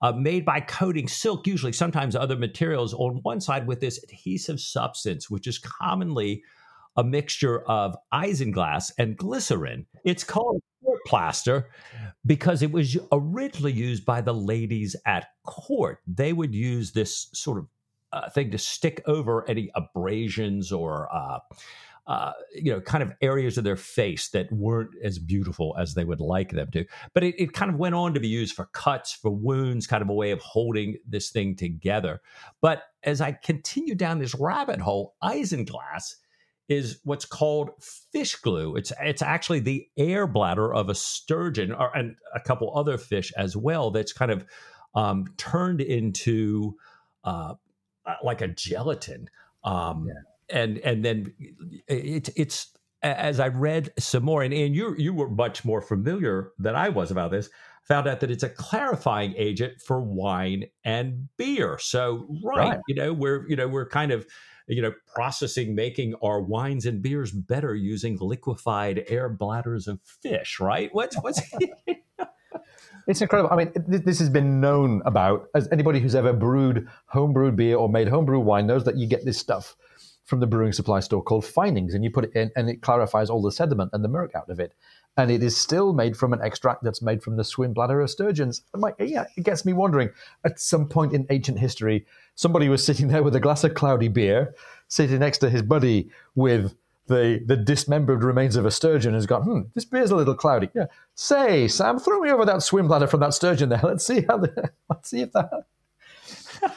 [0.02, 4.60] uh, made by coating silk, usually sometimes other materials, on one side with this adhesive
[4.60, 6.44] substance, which is commonly
[6.98, 9.86] a mixture of isinglass and glycerin.
[10.04, 10.62] It's called
[11.06, 11.70] plaster
[12.26, 16.00] because it was originally used by the ladies at court.
[16.08, 17.68] They would use this sort of
[18.12, 21.40] uh, thing to stick over any abrasions or uh,
[22.06, 26.04] uh, you know, kind of areas of their face that weren't as beautiful as they
[26.04, 26.84] would like them to.
[27.14, 30.02] But it, it, kind of went on to be used for cuts, for wounds, kind
[30.02, 32.20] of a way of holding this thing together.
[32.60, 36.16] But as I continue down this rabbit hole, isinglass
[36.70, 37.72] is what's called
[38.12, 38.76] fish glue.
[38.76, 43.32] It's it's actually the air bladder of a sturgeon or, and a couple other fish
[43.38, 43.92] as well.
[43.92, 44.46] That's kind of
[44.96, 46.76] um, turned into
[47.24, 47.56] uh,
[48.06, 49.30] uh like a gelatin,
[49.64, 50.62] um, yeah.
[50.62, 51.34] and and then
[51.88, 56.52] it, it's as I read some more, and, and you you were much more familiar
[56.58, 57.50] than I was about this.
[57.90, 61.78] Found out that it's a clarifying agent for wine and beer.
[61.80, 62.80] So right, right.
[62.88, 64.26] you know we're you know we're kind of
[64.68, 70.60] you know, processing, making our wines and beers better using liquefied air bladders of fish,
[70.60, 70.90] right?
[70.94, 71.42] What's what's
[73.08, 73.52] It's incredible.
[73.52, 77.90] I mean, this has been known about as anybody who's ever brewed homebrewed beer or
[77.90, 79.76] made homebrew wine knows that you get this stuff
[80.24, 83.30] from the brewing supply store called Finings, and you put it in, and it clarifies
[83.30, 84.74] all the sediment and the murk out of it.
[85.18, 88.10] And it is still made from an extract that's made from the swim bladder of
[88.10, 88.62] sturgeons.
[88.74, 90.10] My, yeah, it gets me wondering.
[90.46, 94.08] At some point in ancient history, somebody was sitting there with a glass of cloudy
[94.08, 94.56] beer,
[94.88, 96.76] sitting next to his buddy with
[97.08, 100.36] the the dismembered remains of a sturgeon and has gone, hmm, this beer's a little
[100.36, 100.70] cloudy.
[100.74, 100.86] Yeah.
[101.16, 103.82] Say, Sam, throw me over that swim bladder from that sturgeon there.
[103.84, 105.66] Let's see how the, let's see if that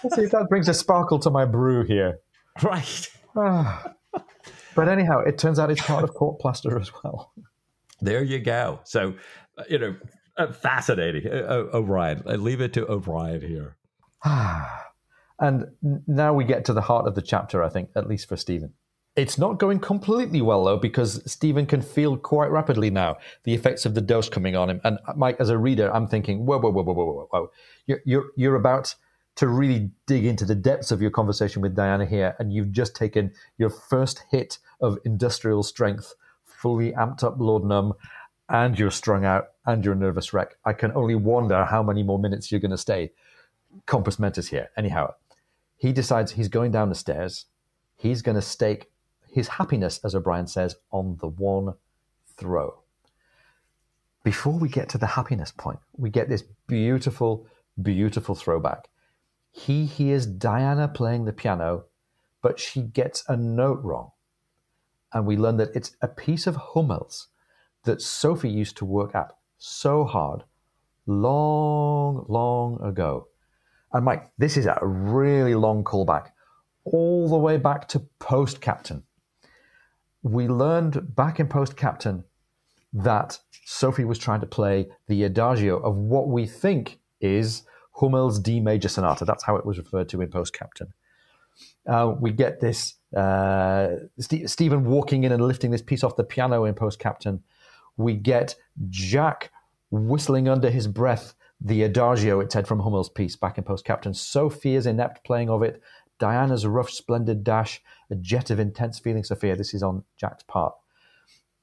[0.02, 2.18] let's see if that brings a sparkle to my brew here.
[2.62, 3.08] Right.
[3.34, 7.34] but anyhow, it turns out it's part of court plaster as well.
[8.00, 8.80] There you go.
[8.84, 9.12] So,
[9.58, 9.96] uh, you know,
[10.38, 11.30] uh, fascinating.
[11.30, 12.22] Uh, O'Brian.
[12.26, 13.76] I leave it to O'Brian here.
[15.38, 15.66] And
[16.06, 18.72] now we get to the heart of the chapter, I think, at least for Stephen.
[19.16, 23.86] It's not going completely well, though, because Stephen can feel quite rapidly now the effects
[23.86, 24.80] of the dose coming on him.
[24.84, 27.50] And uh, Mike, as a reader, I'm thinking, whoa, whoa, whoa, whoa, whoa, whoa.
[27.86, 28.94] You're, you're, you're about
[29.36, 32.94] to really dig into the depths of your conversation with Diana here, and you've just
[32.94, 37.94] taken your first hit of industrial strength, fully amped up laudanum,
[38.48, 40.56] and you're strung out and you're a nervous wreck.
[40.64, 43.12] I can only wonder how many more minutes you're going to stay.
[43.86, 44.70] Compos mentis here.
[44.76, 45.14] Anyhow,
[45.76, 47.46] he decides he's going down the stairs.
[47.94, 48.90] He's going to stake
[49.30, 51.74] his happiness, as O'Brian says, on the one
[52.36, 52.82] throw.
[54.24, 57.46] Before we get to the happiness point, we get this beautiful,
[57.80, 58.88] beautiful throwback.
[59.52, 61.84] He hears Diana playing the piano,
[62.42, 64.10] but she gets a note wrong.
[65.12, 67.28] And we learn that it's a piece of Hummel's
[67.84, 70.42] that Sophie used to work at so hard
[71.06, 73.28] long, long ago.
[73.92, 76.30] And Mike, this is a really long callback,
[76.84, 79.02] all the way back to Post Captain.
[80.22, 82.24] We learned back in Post Captain
[82.92, 87.62] that Sophie was trying to play the adagio of what we think is
[88.00, 89.24] Hummel's D major sonata.
[89.24, 90.92] That's how it was referred to in Post Captain.
[91.86, 96.24] Uh, we get this uh, St- Stephen walking in and lifting this piece off the
[96.24, 97.42] piano in Post Captain.
[97.96, 98.56] We get
[98.90, 99.50] Jack
[99.90, 104.12] whistling under his breath the adagio, it said from Hummel's piece back in Post Captain.
[104.14, 105.82] Sophia's inept playing of it,
[106.18, 109.56] Diana's rough, splendid dash, a jet of intense feeling, Sophia.
[109.56, 110.74] This is on Jack's part.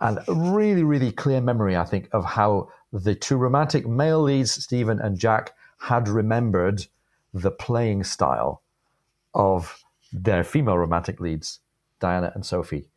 [0.01, 4.99] and really, really clear memory, I think, of how the two romantic male leads, Stephen
[4.99, 6.85] and Jack, had remembered
[7.33, 8.61] the playing style
[9.33, 11.59] of their female romantic leads,
[11.99, 12.89] Diana and Sophie.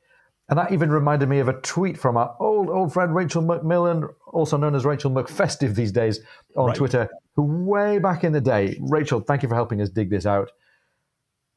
[0.48, 4.08] And that even reminded me of a tweet from our old, old friend Rachel McMillan,
[4.28, 6.20] also known as Rachel McFestive these days
[6.56, 6.76] on right.
[6.76, 10.24] Twitter, who way back in the day, Rachel, thank you for helping us dig this
[10.24, 10.52] out.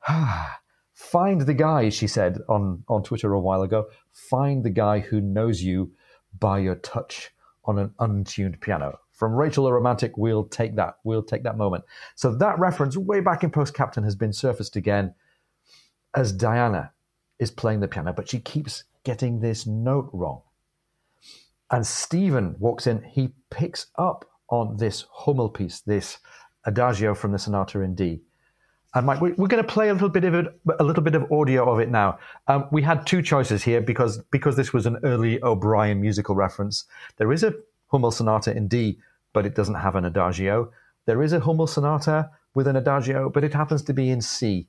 [0.93, 3.87] Find the guy, she said on, on Twitter a while ago.
[4.11, 5.91] Find the guy who knows you
[6.37, 7.29] by your touch
[7.65, 8.99] on an untuned piano.
[9.11, 10.95] From Rachel a Romantic, we'll take that.
[11.03, 11.83] We'll take that moment.
[12.15, 15.13] So that reference way back in Post Captain has been surfaced again
[16.15, 16.91] as Diana
[17.39, 20.41] is playing the piano, but she keeps getting this note wrong.
[21.71, 26.17] And Stephen walks in, he picks up on this Hummel piece, this
[26.65, 28.21] adagio from the sonata in D.
[28.95, 30.47] And Mike, we're going to play a little bit of it,
[30.79, 32.17] a little bit of audio of it now.
[32.47, 36.85] Um, we had two choices here because because this was an early O'Brian musical reference.
[37.17, 37.53] There is a
[37.91, 38.97] Hummel sonata in D,
[39.31, 40.71] but it doesn't have an adagio.
[41.05, 44.67] There is a Hummel sonata with an adagio, but it happens to be in C.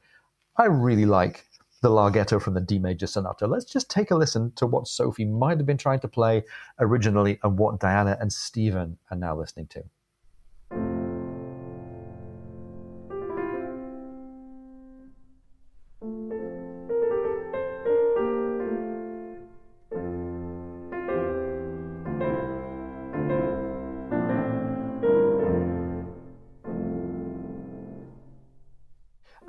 [0.59, 1.47] I really like
[1.83, 3.47] the Larghetto from the D major sonata.
[3.47, 6.45] Let's just take a listen to what Sophie might have been trying to play
[6.79, 9.85] originally and what Diana and Stephen are now listening to.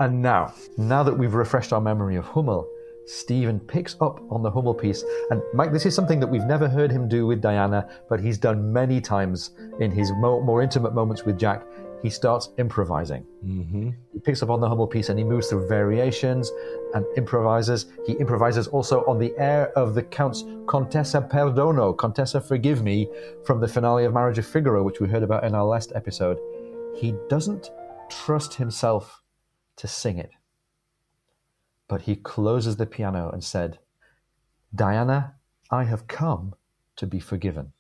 [0.02, 2.68] And now, now that we've refreshed our memory of Hummel,
[3.06, 5.04] Stephen picks up on the Hummel piece.
[5.30, 8.40] And Mike, this is something that we've never heard him do with Diana, but he's
[8.40, 11.68] done many times in his more, more intimate moments with Jack.
[12.02, 13.28] He starts improvising.
[13.46, 13.92] Mm-hmm.
[14.12, 16.52] He picks up on the Hummel piece and he moves through variations
[16.96, 17.86] and improvises.
[18.08, 23.08] He improvises also on the air of the Count's Contessa Perdono, Contessa Forgive Me,
[23.46, 26.40] from the finale of Marriage of Figaro, which we heard about in our last episode.
[26.96, 27.70] He doesn't
[28.10, 29.21] trust himself
[29.78, 30.32] to sing it.
[31.88, 33.80] But he closes the piano and said,
[34.74, 35.36] Diana,
[35.70, 36.56] I have come
[36.98, 37.74] to be forgiven.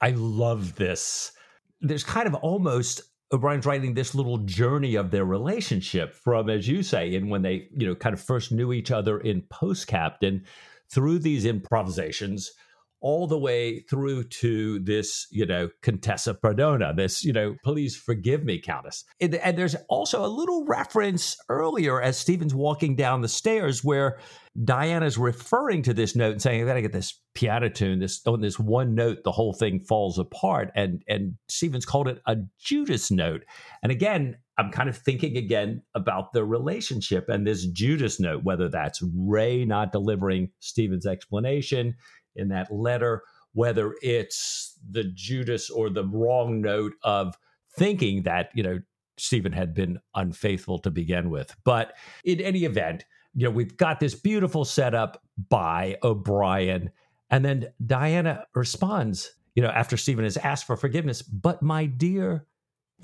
[0.00, 1.32] I love this.
[1.80, 6.82] There's kind of almost O'Brian's writing this little journey of their relationship from, as you
[6.82, 10.44] say, and when they, you know, kind of first knew each other in Post Captain
[10.90, 12.52] through these improvisations
[13.00, 18.44] all the way through to this, you know, Contessa Perdono, this, you know, please forgive
[18.44, 19.04] me, Countess.
[19.20, 24.18] And, and, there's also a little reference earlier as Stephen's walking down the stairs where
[24.64, 28.00] Diana's referring to this note and saying, I gotta get this piano tune.
[28.00, 30.70] This on this one note, the whole thing falls apart.
[30.74, 33.44] And and Stephen's called it a Judas note.
[33.82, 38.68] And again, I'm kind of thinking again about the relationship and this Judas note, whether
[38.68, 41.94] that's Wray not delivering Stephen's explanation
[42.38, 43.22] in that letter,
[43.52, 47.36] whether it's the Judas or the wrong note of
[47.76, 48.78] thinking that, you know,
[49.16, 51.54] Stephen had been unfaithful to begin with.
[51.64, 56.90] But in any event, you know, we've got this beautiful setup by O'Brian.
[57.30, 62.46] And then Diana responds, you know, after Stephen has asked for forgiveness, but my dear,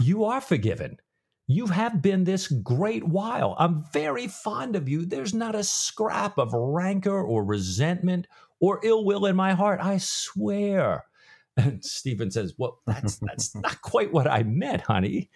[0.01, 0.99] you are forgiven.
[1.47, 3.55] You have been this great while.
[3.59, 5.05] I'm very fond of you.
[5.05, 8.27] There's not a scrap of rancor or resentment
[8.61, 9.81] or ill will in my heart.
[9.83, 11.05] I swear.
[11.57, 15.31] And Stephen says, Well, that's that's not quite what I meant, honey.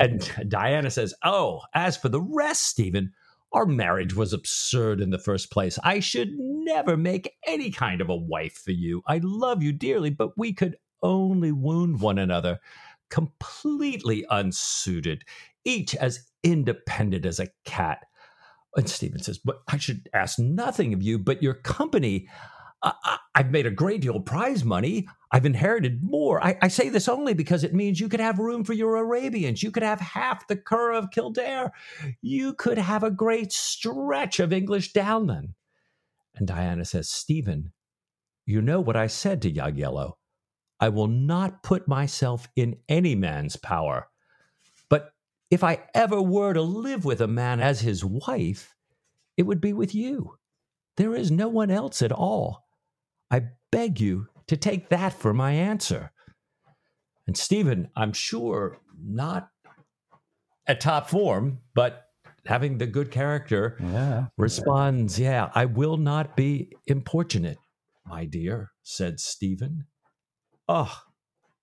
[0.00, 3.12] And Diana says, Oh, as for the rest, Stephen,
[3.52, 5.78] our marriage was absurd in the first place.
[5.84, 9.02] I should never make any kind of a wife for you.
[9.06, 12.58] I love you dearly, but we could only wound one another,
[13.08, 15.22] completely unsuited,
[15.64, 18.04] each as independent as a cat.
[18.76, 22.28] And Stephen says, But I should ask nothing of you but your company.
[22.82, 25.08] I, have made a great deal of prize money.
[25.30, 26.44] I've inherited more.
[26.44, 29.62] I, I, say this only because it means you could have room for your Arabians.
[29.62, 31.72] You could have half the Curragh of Kildare.
[32.20, 35.54] You could have a great stretch of English downland.
[36.34, 37.72] And Diana says, Stephen,
[38.44, 40.14] you know what I said to Jagiello.
[40.78, 44.08] I will not put myself in any man's power.
[45.50, 48.74] If I ever were to live with a man as his wife,
[49.36, 50.36] it would be with you.
[50.96, 52.64] There is no one else at all.
[53.30, 56.12] I beg you to take that for my answer.
[57.26, 59.48] And Stephen, I'm sure not
[60.66, 62.04] at top form, but
[62.46, 64.26] having the good character yeah.
[64.36, 67.58] responds, Yeah, I will not be importunate,
[68.06, 69.86] my dear, said Stephen.
[70.68, 70.94] Oh,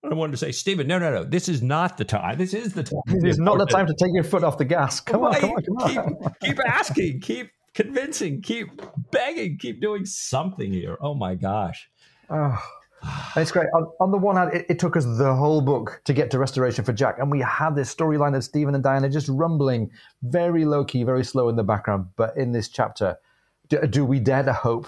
[0.04, 1.24] I wanted to say, Stephen, no, no, no.
[1.24, 2.38] This is not the time.
[2.38, 3.02] This is the time.
[3.06, 5.00] This is not the time to take your foot off the gas.
[5.00, 6.16] Come on, come on, come on.
[6.42, 7.22] Keep, keep asking.
[7.22, 8.70] Keep convincing, keep
[9.12, 10.98] begging, keep doing something here.
[11.02, 11.90] Oh my gosh.
[12.30, 12.64] Ah,
[13.04, 13.68] oh, it's great.
[13.76, 16.40] On, on, the one hand, it, it, took us the whole book to get to
[16.40, 19.92] restoration for Jack, and we had this storyline of Stephen and Diana just rumbling,
[20.24, 22.08] very low key, very slow in the background.
[22.16, 23.18] But in this chapter,
[23.70, 24.88] do, do we dare to hope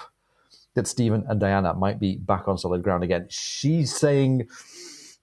[0.75, 3.27] that Stephen and Diana might be back on solid ground again?
[3.29, 4.47] She's saying,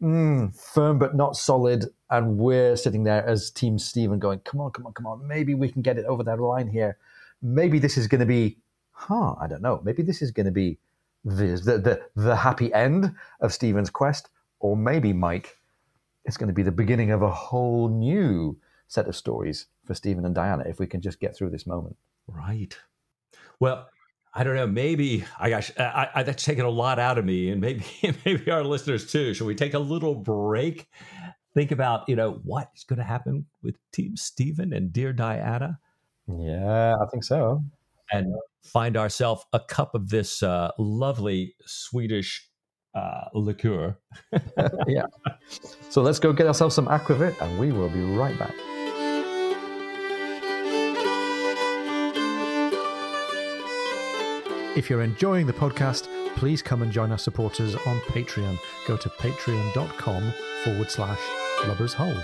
[0.02, 4.70] mm, firm but not solid, and we're sitting there as Team Stephen going, "Come on,
[4.72, 5.26] come on, come on!
[5.26, 6.98] Maybe we can get it over that line here.
[7.42, 8.58] Maybe this is going to be,
[8.92, 9.34] huh?
[9.40, 9.80] I don't know.
[9.84, 10.78] Maybe this is going to be."
[11.24, 14.28] the, the, the happy end of Stephen's quest,
[14.58, 15.58] or maybe, Mike,
[16.24, 20.24] it's going to be the beginning of a whole new set of stories for Stephen
[20.24, 21.96] and Diana if we can just get through this moment.
[22.26, 22.76] Right.
[23.58, 23.88] Well,
[24.32, 24.66] I don't know.
[24.66, 27.84] Maybe I gosh, I, I, that's taken a lot out of me, and maybe
[28.24, 29.34] maybe our listeners too.
[29.34, 30.88] Should we take a little break?
[31.54, 35.78] Think about you know what is going to happen with Team Stephen and Dear Diana.
[36.28, 37.64] Yeah, I think so.
[38.12, 42.48] And find ourselves a cup of this uh, lovely Swedish
[42.94, 43.96] uh, liqueur.
[44.86, 45.06] yeah.
[45.88, 48.54] So let's go get ourselves some aquavit and we will be right back.
[54.80, 58.58] If you're enjoying the podcast, please come and join our supporters on Patreon.
[58.86, 60.32] Go to patreon.com
[60.64, 61.20] forward slash
[61.66, 62.16] lubbers hole.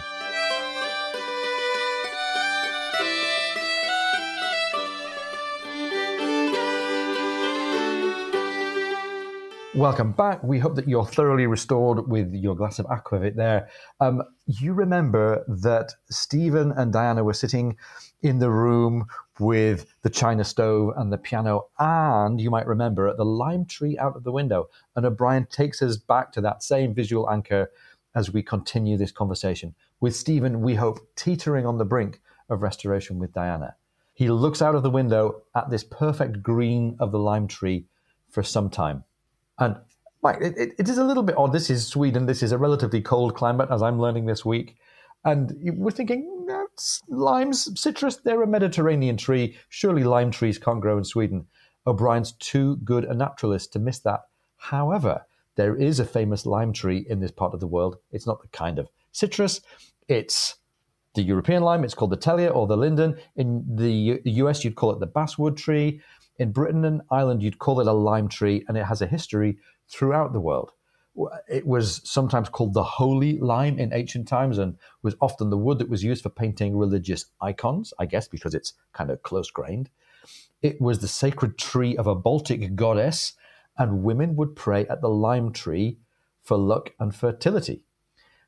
[9.76, 10.42] Welcome back.
[10.42, 13.68] We hope that you're thoroughly restored with your glass of aquavit there.
[14.00, 17.76] Um, you remember that Stephen and Diana were sitting
[18.22, 19.04] in the room
[19.38, 23.98] with the china stove and the piano, and you might remember at the lime tree
[23.98, 24.70] out of the window.
[24.96, 27.70] And O'Brian takes us back to that same visual anchor
[28.14, 29.74] as we continue this conversation.
[30.00, 33.76] With Stephen, we hope, teetering on the brink of restoration with Diana.
[34.14, 37.84] He looks out of the window at this perfect green of the lime tree
[38.30, 39.04] for some time.
[39.58, 39.76] And
[40.22, 41.52] like, it, it is a little bit odd.
[41.52, 42.26] This is Sweden.
[42.26, 44.76] This is a relatively cold climate, as I'm learning this week.
[45.24, 46.46] And we're thinking,
[47.08, 49.56] limes, citrus, they're a Mediterranean tree.
[49.68, 51.46] Surely lime trees can't grow in Sweden.
[51.86, 54.20] O'Brian's too good a naturalist to miss that.
[54.56, 55.26] However,
[55.56, 57.96] there is a famous lime tree in this part of the world.
[58.12, 59.60] It's not the kind of citrus,
[60.08, 60.56] it's
[61.14, 61.82] the European lime.
[61.82, 63.16] It's called the Tilia or the linden.
[63.34, 66.00] In the US, you'd call it the basswood tree.
[66.38, 69.58] In Britain and Ireland, you'd call it a lime tree, and it has a history
[69.88, 70.72] throughout the world.
[71.48, 75.78] It was sometimes called the holy lime in ancient times and was often the wood
[75.78, 79.88] that was used for painting religious icons, I guess, because it's kind of close grained.
[80.60, 83.32] It was the sacred tree of a Baltic goddess,
[83.78, 85.98] and women would pray at the lime tree
[86.42, 87.82] for luck and fertility.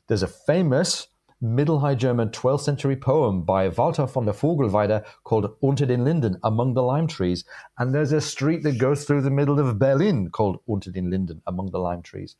[0.07, 1.09] There's a famous
[1.41, 6.37] Middle High German 12th century poem by Walter von der Vogelweide called Unter den Linden,
[6.43, 7.45] Among the Lime Trees.
[7.79, 11.41] And there's a street that goes through the middle of Berlin called Unter den Linden,
[11.47, 12.35] Among the Lime Trees.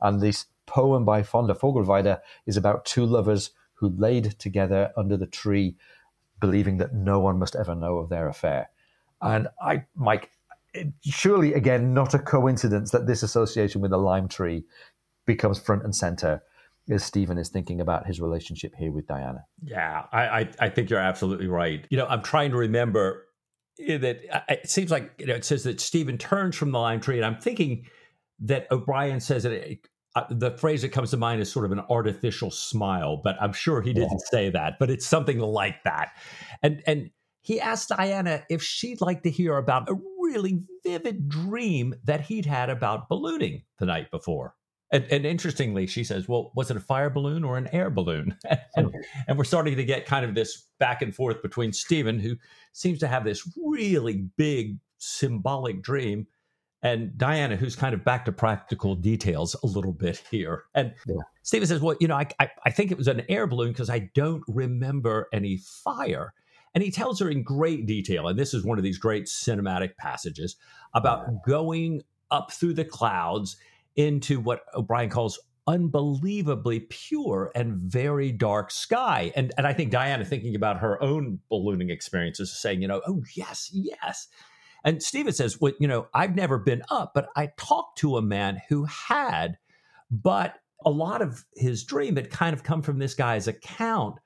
[0.00, 5.16] And this poem by von der Vogelweide is about two lovers who laid together under
[5.16, 5.76] the tree,
[6.40, 8.70] believing that no one must ever know of their affair.
[9.22, 10.32] And I, Mike,
[11.02, 14.64] surely again, not a coincidence that this association with the lime tree
[15.24, 16.42] becomes front and center
[16.88, 19.44] as Stephen is thinking about his relationship here with Diana.
[19.62, 21.86] Yeah, I, I, I think you're absolutely right.
[21.90, 23.26] You know, I'm trying to remember
[23.78, 27.16] that it seems like you know it says that Stephen turns from the lime tree,
[27.16, 27.86] and I'm thinking
[28.40, 31.72] that O'Brian says that it, uh, the phrase that comes to mind is sort of
[31.72, 34.30] an artificial smile, but I'm sure he didn't yeah.
[34.30, 36.10] say that, but it's something like that.
[36.62, 37.10] And and
[37.42, 42.46] he asked Diana if she'd like to hear about a really vivid dream that he'd
[42.46, 44.54] had about ballooning the night before.
[44.92, 48.36] And, and, interestingly, she says, "Well, was it a fire balloon or an air balloon?"
[48.76, 48.92] and, oh.
[49.28, 52.36] and, we're starting to get kind of this back and forth between Stephen, who
[52.72, 56.26] seems to have this really big symbolic dream,
[56.82, 60.64] and Diana, who's kind of back to practical details a little bit here.
[60.74, 61.16] And yeah.
[61.42, 63.90] Stephen says, "Well, you know, I, I, I think it was an air balloon because
[63.90, 66.34] I don't remember any fire."
[66.74, 69.96] And he tells her in great detail, and this is one of these great cinematic
[69.96, 70.56] passages
[70.94, 71.34] about yeah.
[71.46, 73.56] going up through the clouds
[73.96, 79.32] into what O'Brian calls unbelievably pure and very dark sky.
[79.36, 83.02] And and I think Diana thinking about her own ballooning experiences is saying, you know,
[83.06, 84.28] oh yes, yes.
[84.82, 88.22] And Stephen says, well, you know, I've never been up, but I talked to a
[88.22, 89.58] man who had,
[90.10, 94.16] but a lot of his dream had kind of come from this guy's account.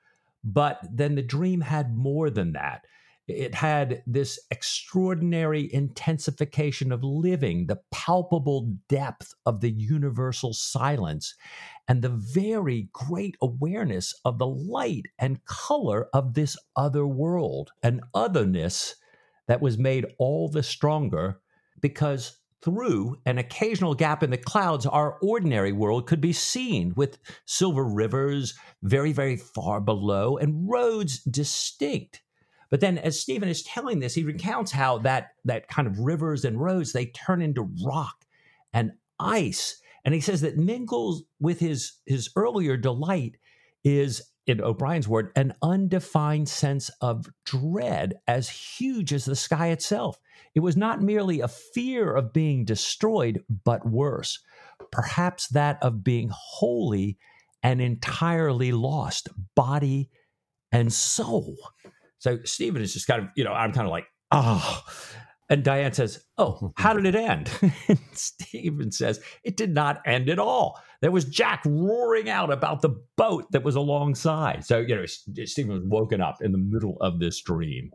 [0.43, 2.85] But then the dream had more than that.
[3.27, 11.33] It had this extraordinary intensification of living, the palpable depth of the universal silence,
[11.87, 18.01] and the very great awareness of the light and color of this other world, an
[18.13, 18.95] otherness
[19.47, 21.41] that was made all the stronger
[21.81, 27.19] because through an occasional gap in the clouds, our ordinary world could be seen with
[27.45, 32.21] silver rivers very, very far below and roads distinct.
[32.75, 36.43] But then, as Stephen is telling this, he recounts how that, that kind of rivers
[36.43, 38.25] and roads they turn into rock
[38.73, 39.79] and ice.
[40.03, 43.37] And he says that mingles with his, his earlier delight
[43.85, 50.19] is in O'Brian's word, an undefined sense of dread as huge as the sky itself.
[50.53, 54.43] It was not merely a fear of being destroyed, but worse,
[54.91, 57.17] perhaps that of being wholly
[57.63, 60.09] and entirely lost, body
[60.73, 61.55] and soul.
[62.25, 64.81] So Stephen is just kind of, you know, I'm kind of like, oh.
[65.47, 67.51] And Diane says, Oh, how did it end?
[67.87, 70.81] and Stephen says, It did not end at all.
[71.01, 74.65] There was Jack roaring out about the boat that was alongside.
[74.65, 77.91] So, you know, Stephen was woken up in the middle of this dream.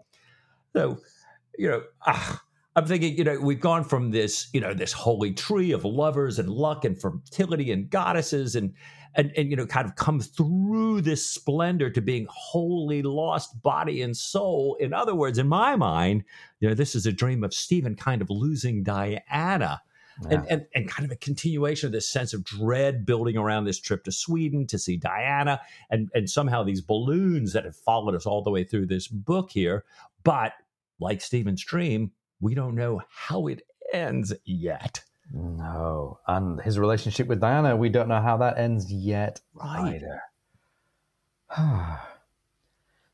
[0.76, 0.99] So,
[1.59, 2.41] you know, ah,
[2.81, 6.39] I'm thinking, you know, we've gone from this, you know, this holy tree of lovers
[6.39, 8.72] and luck and fertility and goddesses and
[9.14, 14.01] and and you know, kind of come through this splendor to being wholly lost body
[14.01, 14.78] and soul.
[14.81, 16.24] In other words, in my mind,
[16.61, 19.83] you know, this is a dream of Stephen kind of losing Diana.
[20.22, 20.37] Yeah.
[20.37, 23.78] And, and, and kind of a continuation of this sense of dread building around this
[23.78, 25.61] trip to Sweden to see Diana
[25.91, 29.51] and, and somehow these balloons that have followed us all the way through this book
[29.51, 29.85] here.
[30.22, 30.53] But
[30.99, 33.62] like Stephen's dream, we don't know how it
[33.93, 35.03] ends yet.
[35.32, 36.18] No.
[36.26, 39.95] And his relationship with Diana, we don't know how that ends yet right.
[39.95, 40.22] either.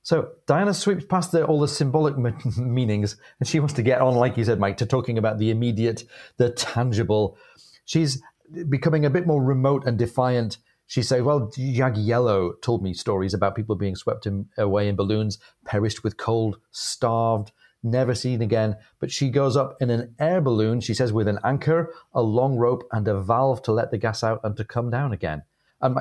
[0.02, 2.16] so Diana sweeps past the, all the symbolic
[2.58, 5.50] meanings and she wants to get on, like you said, Mike, to talking about the
[5.50, 6.04] immediate,
[6.38, 7.36] the tangible.
[7.84, 8.22] She's
[8.68, 10.58] becoming a bit more remote and defiant.
[10.86, 15.38] She says, Well, Jagiello told me stories about people being swept in, away in balloons,
[15.64, 17.50] perished with cold, starved,
[17.86, 18.76] never seen again.
[19.00, 22.56] But she goes up in an air balloon, she says, with an anchor, a long
[22.56, 25.42] rope, and a valve to let the gas out and to come down again.
[25.80, 25.96] And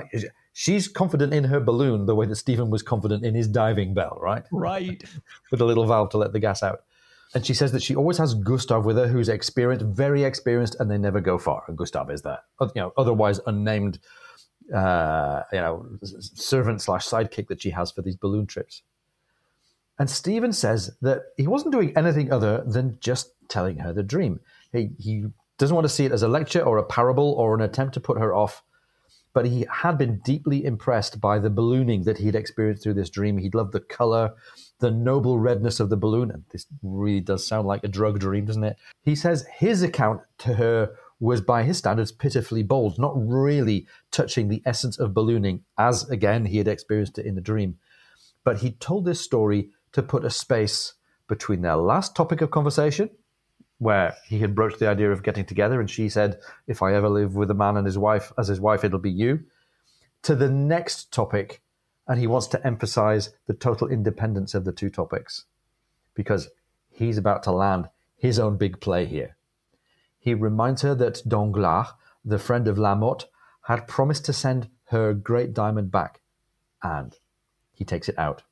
[0.53, 4.17] she's confident in her balloon the way that Stephen was confident in his diving bell,
[4.21, 4.43] right?
[4.51, 5.03] Right.
[5.51, 6.81] with a little valve to let the gas out.
[7.33, 10.89] And she says that she always has Gustav with her, who's experienced, very experienced, and
[10.89, 11.63] they never go far.
[11.67, 13.99] And Gustav is that, you know, otherwise unnamed,
[14.73, 18.83] uh, you know, servant slash sidekick that she has for these balloon trips.
[19.97, 24.39] And Stephen says that he wasn't doing anything other than just telling her the dream.
[24.71, 25.25] He, he
[25.57, 28.01] doesn't want to see it as a lecture or a parable or an attempt to
[28.01, 28.61] put her off,
[29.33, 33.37] but he had been deeply impressed by the ballooning that he'd experienced through this dream.
[33.37, 34.33] He'd loved the color,
[34.79, 36.31] the noble redness of the balloon.
[36.31, 38.77] And this really does sound like a drug dream, doesn't it?
[39.01, 44.49] He says his account to her was, by his standards, pitifully bold, not really touching
[44.49, 47.77] the essence of ballooning as, again, he had experienced it in the dream.
[48.43, 50.95] But he told this story to put a space
[51.29, 53.09] between their last topic of conversation,
[53.77, 56.37] where he had broached the idea of getting together, and she said,
[56.67, 59.09] If I ever live with a man and his wife as his wife, it'll be
[59.09, 59.45] you,
[60.23, 61.61] to the next topic.
[62.09, 65.45] And he wants to emphasize the total independence of the two topics
[66.13, 66.49] because
[66.91, 67.87] he's about to land
[68.17, 69.37] his own big play here.
[70.19, 71.93] He reminds her that Danglars,
[72.25, 73.27] the friend of Lamotte,
[73.63, 76.19] had promised to send her great diamond back,
[76.83, 77.15] and
[77.71, 78.43] he takes it out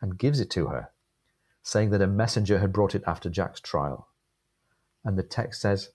[0.00, 0.90] and gives it to her,
[1.62, 4.08] saying that a messenger had brought it after Jack's trial.
[5.04, 5.90] And the text says,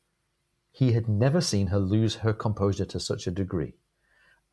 [0.71, 3.75] He had never seen her lose her composure to such a degree.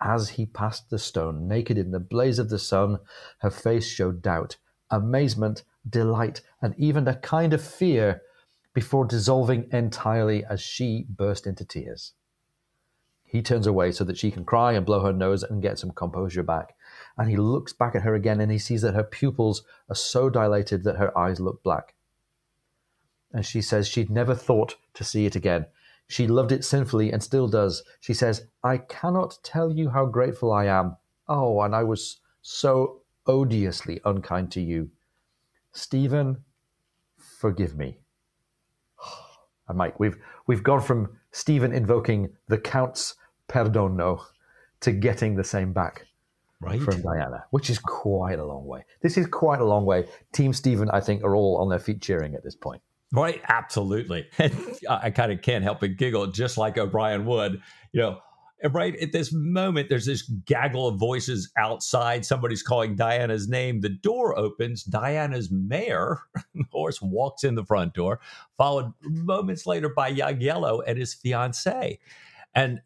[0.01, 2.99] As he passed the stone, naked in the blaze of the sun,
[3.39, 4.57] her face showed doubt,
[4.91, 8.23] amazement, delight, and even a kind of fear
[8.75, 12.13] before dissolving entirely as she burst into tears.
[13.25, 15.91] He turns away so that she can cry and blow her nose and get some
[15.91, 16.77] composure back.
[17.19, 20.31] And he looks back at her again and he sees that her pupils are so
[20.31, 21.95] dilated that her eyes look black.
[23.33, 25.67] And she says she'd never thought to see it again.
[26.07, 27.83] She loved it sinfully and still does.
[28.01, 30.97] She says, I cannot tell you how grateful I am.
[31.29, 34.91] Oh, and I was so odiously unkind to you.
[35.73, 36.45] Stephen,
[37.17, 37.99] forgive me.
[39.69, 40.17] And Mike, we've
[40.47, 43.17] we've gone from Stephen invoking the Count's
[43.51, 44.25] perdono
[44.81, 46.08] to getting the same back
[46.61, 46.81] right.
[46.81, 48.85] from Diana, which is quite a long way.
[49.03, 50.07] This is quite a long way.
[50.33, 52.83] Team Stephen, I think, are all on their feet cheering at this point.
[53.13, 54.27] Right, absolutely.
[54.39, 54.55] And
[54.89, 57.61] I kind of can't help but giggle, just like O'Brian would.
[57.93, 58.19] You know,
[58.71, 62.27] right at this moment, there's this gaggle of voices outside.
[62.27, 63.81] Somebody's calling Diana's name.
[63.81, 64.85] The door opens.
[64.85, 66.21] Diana's mare,
[66.55, 68.21] the horse, walks in the front door,
[68.57, 71.99] followed moments later by Jagiello and his fiancee.
[72.55, 72.81] And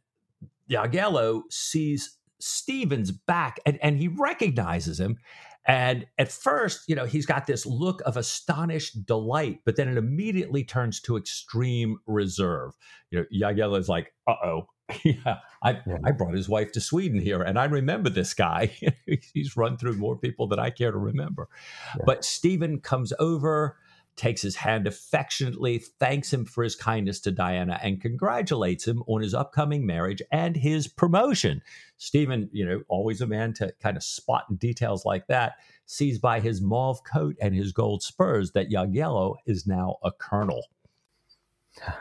[0.71, 5.19] Jagiello sees Stephen's back and, and he recognizes him.
[5.65, 9.97] And at first, you know, he's got this look of astonished delight, but then it
[9.97, 12.73] immediately turns to extreme reserve.
[13.11, 14.69] You know, is like, uh oh.
[15.05, 15.81] yeah, I.
[16.05, 18.77] I brought his wife to Sweden here, and I remember this guy.
[19.33, 21.49] he's run through more people than I care to remember.
[21.97, 22.03] Yeah.
[22.05, 23.79] But Stephen comes over
[24.17, 29.23] takes his hand affectionately, thanks him for his kindness to Diana, and congratulates him on
[29.23, 31.63] his upcoming marriage and his promotion.
[31.97, 35.55] Stephen, you know, always a man to kind of spot details like that,
[35.87, 40.67] sees by his mauve coat and his gold spurs that Jagiello is now a colonel.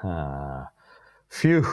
[1.30, 1.66] Phew.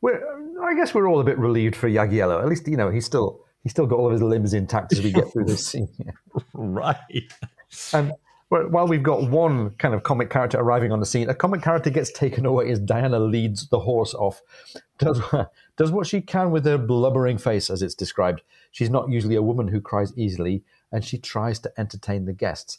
[0.00, 2.40] We're, I guess we're all a bit relieved for Jagiello.
[2.40, 5.02] At least, you know, he's still he's still got all of his limbs intact as
[5.02, 5.88] we get through this scene.
[6.54, 6.96] right.
[7.92, 8.12] And
[8.52, 11.88] while we've got one kind of comic character arriving on the scene, a comic character
[11.88, 14.42] gets taken away as Diana leads the horse off.
[14.98, 15.22] Does,
[15.78, 18.42] does what she can with her blubbering face, as it's described.
[18.70, 22.78] She's not usually a woman who cries easily, and she tries to entertain the guests.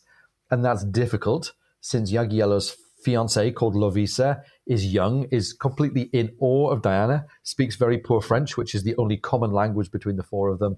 [0.52, 6.84] And that's difficult since Jagiello's fiance, called Lovisa, is young, is completely in awe of
[6.84, 10.60] Diana, speaks very poor French, which is the only common language between the four of
[10.60, 10.78] them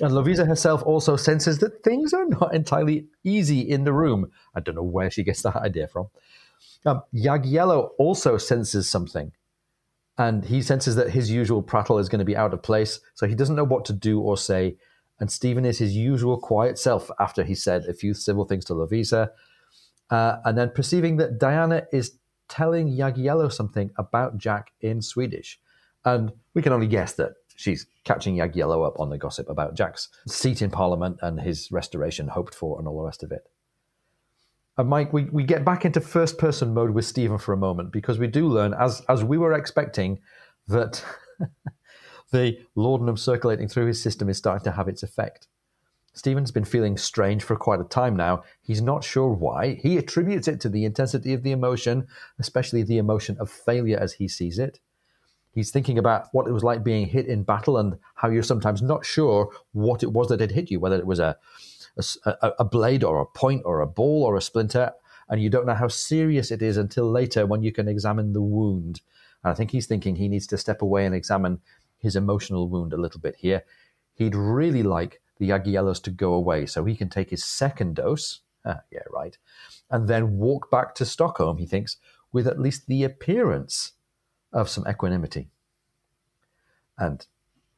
[0.00, 4.30] and Lovisa herself also senses that things are not entirely easy in the room.
[4.54, 6.08] I don't know where she gets that idea from.
[6.86, 9.32] Um, Jagiello also senses something,
[10.16, 13.26] and he senses that his usual prattle is going to be out of place, so
[13.26, 14.76] he doesn't know what to do or say.
[15.20, 18.74] And Stephen is his usual quiet self after he said a few civil things to
[18.74, 19.30] Lovisa.
[20.10, 22.18] Uh, and then perceiving that Diana is
[22.48, 25.60] telling Jagiello something about Jack in Swedish.
[26.04, 30.08] And we can only guess that she's catching Jagiello up on the gossip about Jack's
[30.28, 33.50] seat in Parliament and his restoration hoped for and all the rest of it.
[34.76, 37.90] And Mike, we, we get back into first person mode with Stephen for a moment
[37.90, 40.20] because we do learn, as, as we were expecting,
[40.68, 41.04] that
[42.30, 45.48] the laudanum circulating through his system is starting to have its effect.
[46.14, 48.44] Stephen's been feeling strange for quite a time now.
[48.62, 49.74] He's not sure why.
[49.82, 52.06] He attributes it to the intensity of the emotion,
[52.38, 54.78] especially the emotion of failure as he sees it.
[55.58, 58.80] He's thinking about what it was like being hit in battle and how you're sometimes
[58.80, 61.36] not sure what it was that had hit you, whether it was a,
[62.24, 64.92] a, a blade or a point or a ball or a splinter,
[65.28, 68.40] and you don't know how serious it is until later when you can examine the
[68.40, 69.00] wound.
[69.42, 71.60] And I think he's thinking he needs to step away and examine
[71.98, 73.64] his emotional wound a little bit here.
[74.14, 78.42] He'd really like the Jagiellos to go away so he can take his second dose.
[78.64, 79.36] Ah, yeah, right.
[79.90, 81.96] And then walk back to Stockholm, he thinks,
[82.32, 83.94] with at least the appearance
[84.58, 85.48] of some equanimity.
[86.98, 87.24] And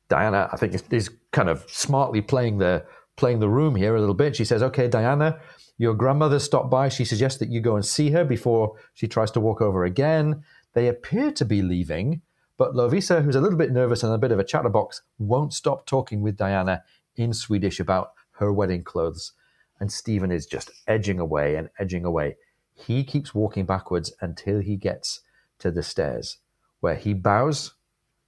[0.09, 2.85] Diana, I think, is, kind of smartly playing the
[3.17, 4.35] playing the room here a little bit.
[4.35, 5.39] She says, "Okay, Diana,
[5.79, 6.89] your grandmother stopped by.
[6.89, 10.43] She suggests that you go and see her before she tries to walk over again.
[10.73, 12.23] They appear to be leaving,
[12.57, 15.87] but Lovisa, who's a little bit nervous and a bit of a chatterbox, won't stop
[15.87, 16.83] talking with Diana
[17.17, 19.33] in Swedish about her wedding clothes.
[19.79, 22.37] And Stephen is just edging away and edging away.
[22.75, 25.21] He keeps walking backwards until he gets
[25.59, 26.39] to the stairs
[26.81, 27.75] where he bows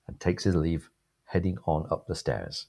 [0.07, 0.91] and takes his leave,
[1.25, 2.67] heading on up the stairs.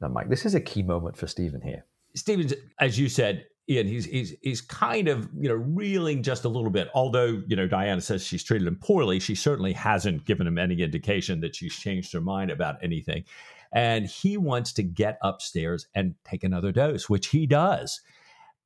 [0.00, 1.84] Now, Mike, this is a key moment for Stephen here.
[2.14, 6.48] Stephen's, as you said, Ian, he's he's he's kind of you know reeling just a
[6.48, 6.88] little bit.
[6.92, 10.82] Although you know Diana says she's treated him poorly, she certainly hasn't given him any
[10.82, 13.24] indication that she's changed her mind about anything.
[13.72, 18.00] And he wants to get upstairs and take another dose, which he does.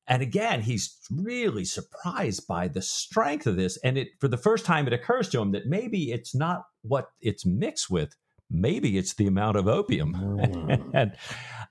[0.07, 3.77] And again, he's really surprised by the strength of this.
[3.83, 7.09] And it for the first time, it occurs to him that maybe it's not what
[7.21, 8.15] it's mixed with.
[8.49, 10.13] Maybe it's the amount of opium.
[10.13, 10.89] Mm.
[10.93, 11.15] and,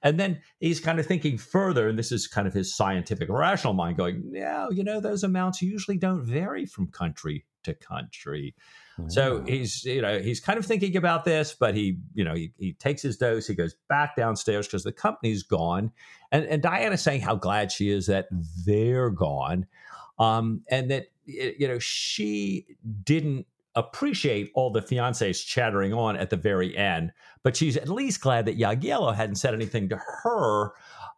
[0.03, 3.75] and then he's kind of thinking further, and this is kind of his scientific rational
[3.75, 8.57] mind going, yeah, you know, those amounts usually don't vary from country to country.
[9.09, 12.53] So he's, you know, he's kind of thinking about this, but he, you know, he,
[12.59, 13.47] he takes his dose.
[13.47, 15.91] He goes back downstairs because the company's gone,
[16.31, 18.29] and and Diana's saying how glad she is that
[18.65, 19.67] they're gone,
[20.19, 22.67] um, and that you know she
[23.03, 28.21] didn't appreciate all the fiancés chattering on at the very end, but she's at least
[28.21, 30.71] glad that Jagiello hadn't said anything to her,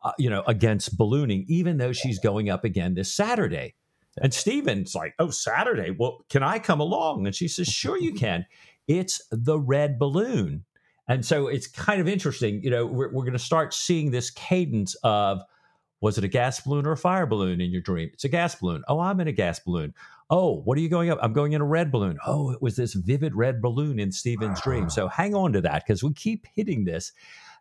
[0.02, 3.74] uh, you know, against ballooning, even though she's going up again this Saturday.
[4.22, 5.90] And Stephen's like, Oh, Saturday.
[5.90, 7.26] Well, can I come along?
[7.26, 8.46] And she says, Sure, you can.
[8.88, 10.64] It's the red balloon.
[11.08, 12.62] And so it's kind of interesting.
[12.62, 15.42] You know, we're, we're going to start seeing this cadence of
[16.00, 18.10] was it a gas balloon or a fire balloon in your dream?
[18.12, 18.82] It's a gas balloon.
[18.88, 19.94] Oh, I'm in a gas balloon.
[20.28, 21.18] Oh, what are you going up?
[21.22, 22.18] I'm going in a red balloon.
[22.26, 24.86] Oh, it was this vivid red balloon in Stephen's dream.
[24.86, 24.88] Ah.
[24.88, 27.12] So hang on to that because we keep hitting this.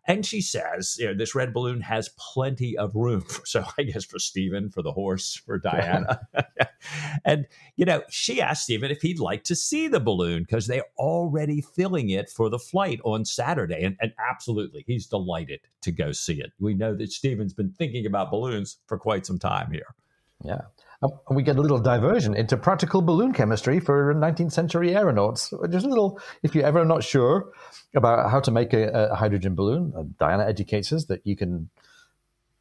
[0.07, 3.21] And she says, you know, this red balloon has plenty of room.
[3.21, 6.21] For, so I guess for Stephen, for the horse, for Diana.
[7.25, 10.85] and, you know, she asked Stephen if he'd like to see the balloon because they're
[10.97, 13.83] already filling it for the flight on Saturday.
[13.83, 16.51] And, and absolutely, he's delighted to go see it.
[16.59, 19.95] We know that Stephen's been thinking about balloons for quite some time here.
[20.43, 20.61] Yeah.
[21.01, 25.53] And we get a little diversion into practical balloon chemistry for 19th century aeronauts.
[25.69, 27.51] Just a little, if you're ever not sure
[27.95, 31.69] about how to make a, a hydrogen balloon, uh, Diana educates us that you can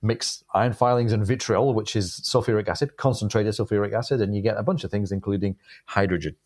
[0.03, 4.57] mix iron filings and vitriol, which is sulfuric acid, concentrated sulfuric acid, and you get
[4.57, 5.57] a bunch of things, including
[5.87, 6.37] hydrogen.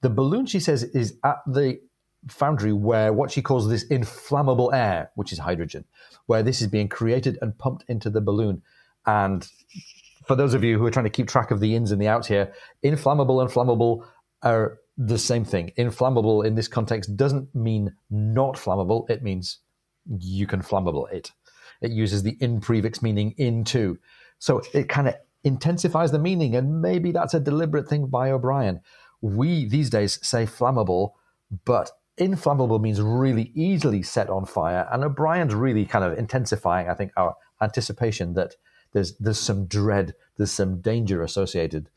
[0.00, 1.80] The balloon, she says, is at the
[2.28, 5.84] foundry where what she calls this inflammable air, which is hydrogen,
[6.26, 8.62] where this is being created and pumped into the balloon.
[9.06, 9.46] And
[10.26, 12.08] for those of you who are trying to keep track of the ins and the
[12.08, 12.52] outs here,
[12.82, 14.04] inflammable and flammable
[14.42, 15.72] are the same thing.
[15.76, 19.58] Inflammable in this context doesn't mean not flammable, it means
[20.18, 21.32] you can flammable it.
[21.80, 23.98] It uses the in prefix meaning into.
[24.38, 25.14] So it kind of
[25.44, 28.80] intensifies the meaning, and maybe that's a deliberate thing by O'Brian.
[29.22, 31.12] We these days say flammable,
[31.64, 34.86] but inflammable means really easily set on fire.
[34.92, 38.56] And O'Brian's really kind of intensifying, I think, our anticipation that
[38.92, 41.88] there's there's some dread, there's some danger associated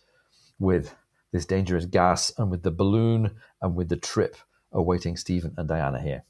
[0.60, 0.96] with
[1.32, 3.32] this dangerous gas and with the balloon
[3.62, 4.38] and with the trip
[4.72, 6.24] awaiting Stephen and Diana here.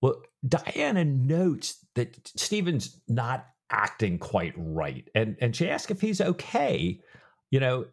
[0.00, 6.20] Well, Diana notes that Stephen's not acting quite right, and and she asks if he's
[6.20, 7.00] okay.
[7.50, 7.86] You know,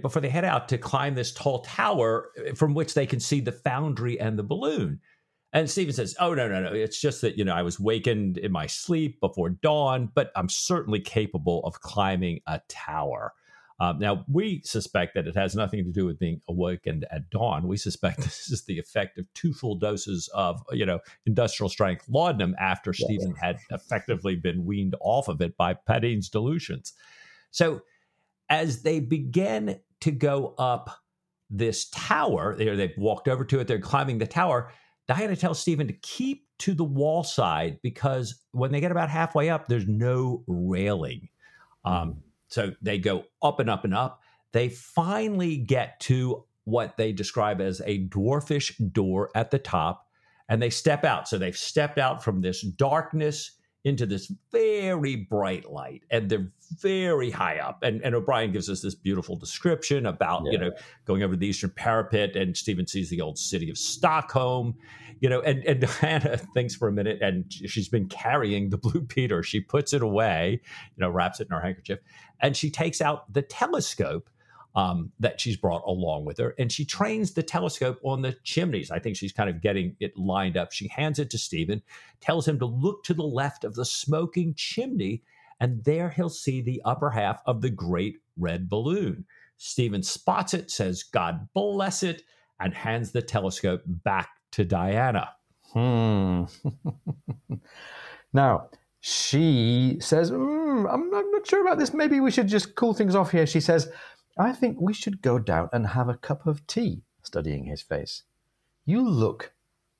[0.00, 3.52] before they head out to climb this tall tower from which they can see the
[3.52, 5.00] foundry and the balloon.
[5.52, 6.72] And Stephen says, Oh, no, no, no.
[6.72, 10.48] It's just that, you know, I was wakened in my sleep before dawn, but I'm
[10.48, 13.34] certainly capable of climbing a tower.
[13.78, 17.66] Um, now, we suspect that it has nothing to do with being awakened at dawn.
[17.66, 22.06] We suspect this is the effect of two full doses of, you know, industrial strength
[22.08, 22.92] laudanum after.
[22.92, 26.92] Stephen had effectively been weaned off of it by Padeen's dilutions.
[27.50, 27.82] So,
[28.48, 31.00] as they begin to go up
[31.50, 34.70] this tower, they've walked over to it, they're climbing the tower
[35.12, 39.50] Diana tell Stephen to keep to the wall side because when they get about halfway
[39.50, 41.28] up, there's no railing.
[41.84, 42.18] Um, mm-hmm.
[42.48, 44.22] so they go up and up and up.
[44.52, 50.06] They finally get to what they describe as a dwarfish door at the top,
[50.48, 51.28] and they step out.
[51.28, 53.52] So they've stepped out from this darkness
[53.84, 56.48] into this very bright light and they're
[56.80, 60.52] very high up and, and o'brian gives us this beautiful description about yeah.
[60.52, 60.70] you know
[61.04, 64.74] going over the eastern parapet and stephen sees the old city of stockholm
[65.20, 69.02] you know and, and diana thinks for a minute and she's been carrying the blue
[69.02, 70.60] peter she puts it away
[70.96, 71.98] you know wraps it in her handkerchief
[72.40, 74.30] and she takes out the telescope
[74.74, 76.54] um, that she's brought along with her.
[76.58, 78.90] And she trains the telescope on the chimneys.
[78.90, 80.72] I think she's kind of getting it lined up.
[80.72, 81.82] She hands it to Stephen,
[82.20, 85.22] tells him to look to the left of the smoking chimney,
[85.60, 89.26] and there he'll see the upper half of the great red balloon.
[89.58, 92.22] Stephen spots it, says, God bless it,
[92.58, 95.30] and hands the telescope back to Diana.
[95.72, 96.44] Hmm.
[98.32, 98.68] now,
[99.00, 101.92] she says, mm, I'm, I'm not sure about this.
[101.92, 103.46] Maybe we should just cool things off here.
[103.46, 103.90] She says,
[104.38, 108.22] I think we should go down and have a cup of tea, studying his face.
[108.84, 109.52] You look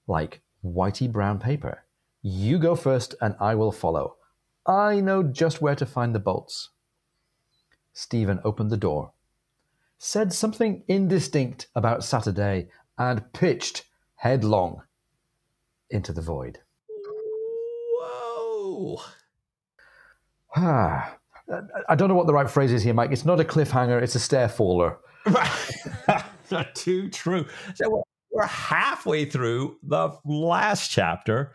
[0.06, 1.84] like whitey brown paper.
[2.22, 4.16] You go first and I will follow.
[4.66, 6.70] I know just where to find the bolts.
[7.92, 9.12] Stephen opened the door,
[9.98, 13.84] said something indistinct about Saturday, and pitched
[14.16, 14.82] headlong
[15.90, 16.60] into the void.
[17.98, 19.00] Whoa!
[20.54, 21.16] Ah,
[21.88, 23.12] I don't know what the right phrase is here, Mike.
[23.12, 24.98] It's not a cliffhanger; it's a stair faller.
[26.74, 27.46] Too true.
[27.74, 31.54] So we're halfway through the last chapter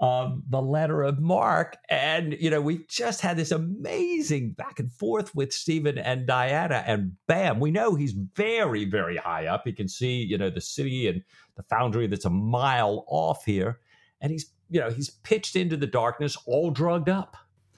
[0.00, 4.90] of the letter of Marque, and you know we just had this amazing back and
[4.92, 9.62] forth with Stephen and Diana, and bam, we know he's very, very high up.
[9.64, 11.22] He can see, you know, the city and
[11.56, 13.80] the foundry that's a mile off here,
[14.22, 17.36] and he's, you know, he's pitched into the darkness, all drugged up.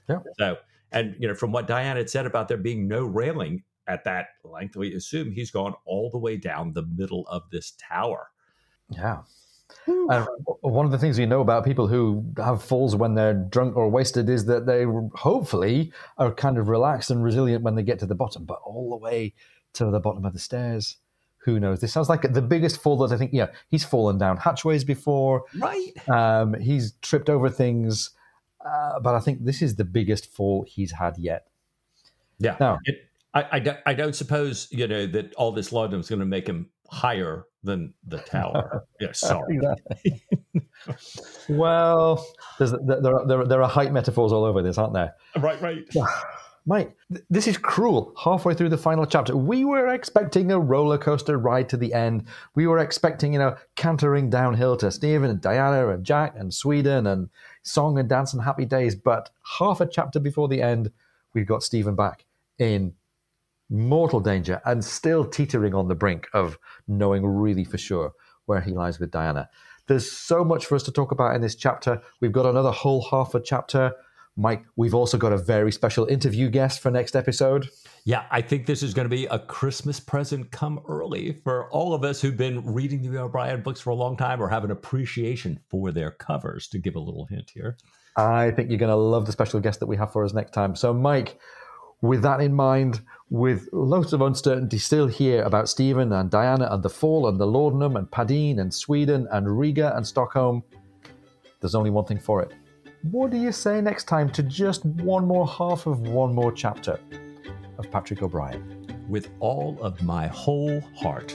[0.09, 0.19] Yeah.
[0.39, 0.57] So
[0.93, 4.29] and you know, from what Diane had said about there being no railing at that
[4.45, 8.31] length, we assume he's gone all the way down the middle of this tower.
[8.89, 9.23] Yeah.
[9.87, 10.27] And
[10.61, 13.89] one of the things we know about people who have falls when they're drunk or
[13.89, 14.85] wasted is that they
[15.15, 18.91] hopefully are kind of relaxed and resilient when they get to the bottom, but all
[18.91, 19.35] the way
[19.75, 20.99] to the bottom of the stairs,
[21.39, 21.81] who knows?
[21.81, 23.33] This sounds like the biggest fall that I think.
[23.33, 26.09] Yeah, he's fallen down hatchways before, right?
[26.09, 28.11] Um, he's tripped over things.
[28.65, 31.47] Uh, but I think this is the biggest fall he's had yet.
[32.39, 32.57] Yeah.
[32.61, 32.97] Now, it,
[33.35, 36.27] I, I, don't, I don't suppose you know that all this laudanum is going to
[36.27, 38.85] make him higher than the tower.
[39.01, 39.61] yeah, sorry.
[41.49, 42.27] well,
[42.59, 45.15] there, are, there, there are height metaphors all over this, aren't there?
[45.37, 45.89] Right, right.
[46.65, 46.97] Mike,
[47.29, 48.15] this is cruel.
[48.23, 52.27] Halfway through the final chapter, we were expecting a roller coaster ride to the end.
[52.55, 57.07] We were expecting, you know, cantering downhill to Stephen and Diana and Jack and Sweden
[57.09, 57.31] and
[57.63, 58.95] song and dance and happy days.
[58.95, 60.93] But half a chapter before the end,
[61.35, 62.27] we've got Stephen back
[62.59, 62.95] in
[63.69, 68.13] mortal danger and still teetering on the brink of knowing really for sure
[68.47, 69.49] where he lies with Diana.
[69.89, 72.01] There's so much for us to talk about in this chapter.
[72.21, 73.93] We've got another whole half a chapter
[74.37, 77.69] Mike, we've also got a very special interview guest for next episode.
[78.05, 81.93] Yeah, I think this is going to be a Christmas present come early for all
[81.93, 84.71] of us who've been reading the O'Brian books for a long time or have an
[84.71, 87.77] appreciation for their covers, to give a little hint here.
[88.17, 90.53] I think you're going to love the special guest that we have for us next
[90.53, 90.77] time.
[90.77, 91.39] So, Mike,
[92.01, 96.83] with that in mind, with loads of uncertainty still here about Stephen and Diana and
[96.83, 100.63] the Fall and the Laudanum and Padeen and Sweden and Riga and Stockholm,
[101.61, 102.53] there's only one thing for it
[103.03, 107.01] what do you say next time to just one more half of one more chapter
[107.79, 108.79] of Patrick O'Brian?
[109.09, 111.35] With all of my whole heart.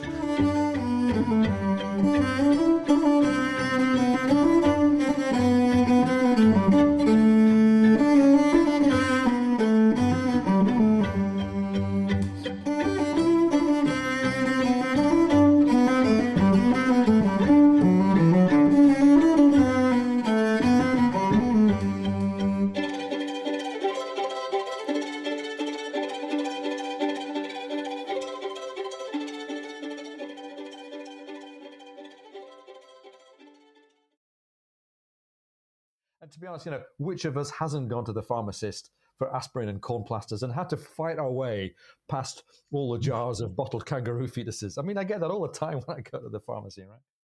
[36.67, 40.43] You know, which of us hasn't gone to the pharmacist for aspirin and corn plasters
[40.43, 41.73] and had to fight our way
[42.09, 42.43] past
[42.73, 44.77] all the jars of bottled kangaroo fetuses?
[44.77, 46.99] I mean, I get that all the time when I go to the pharmacy, right?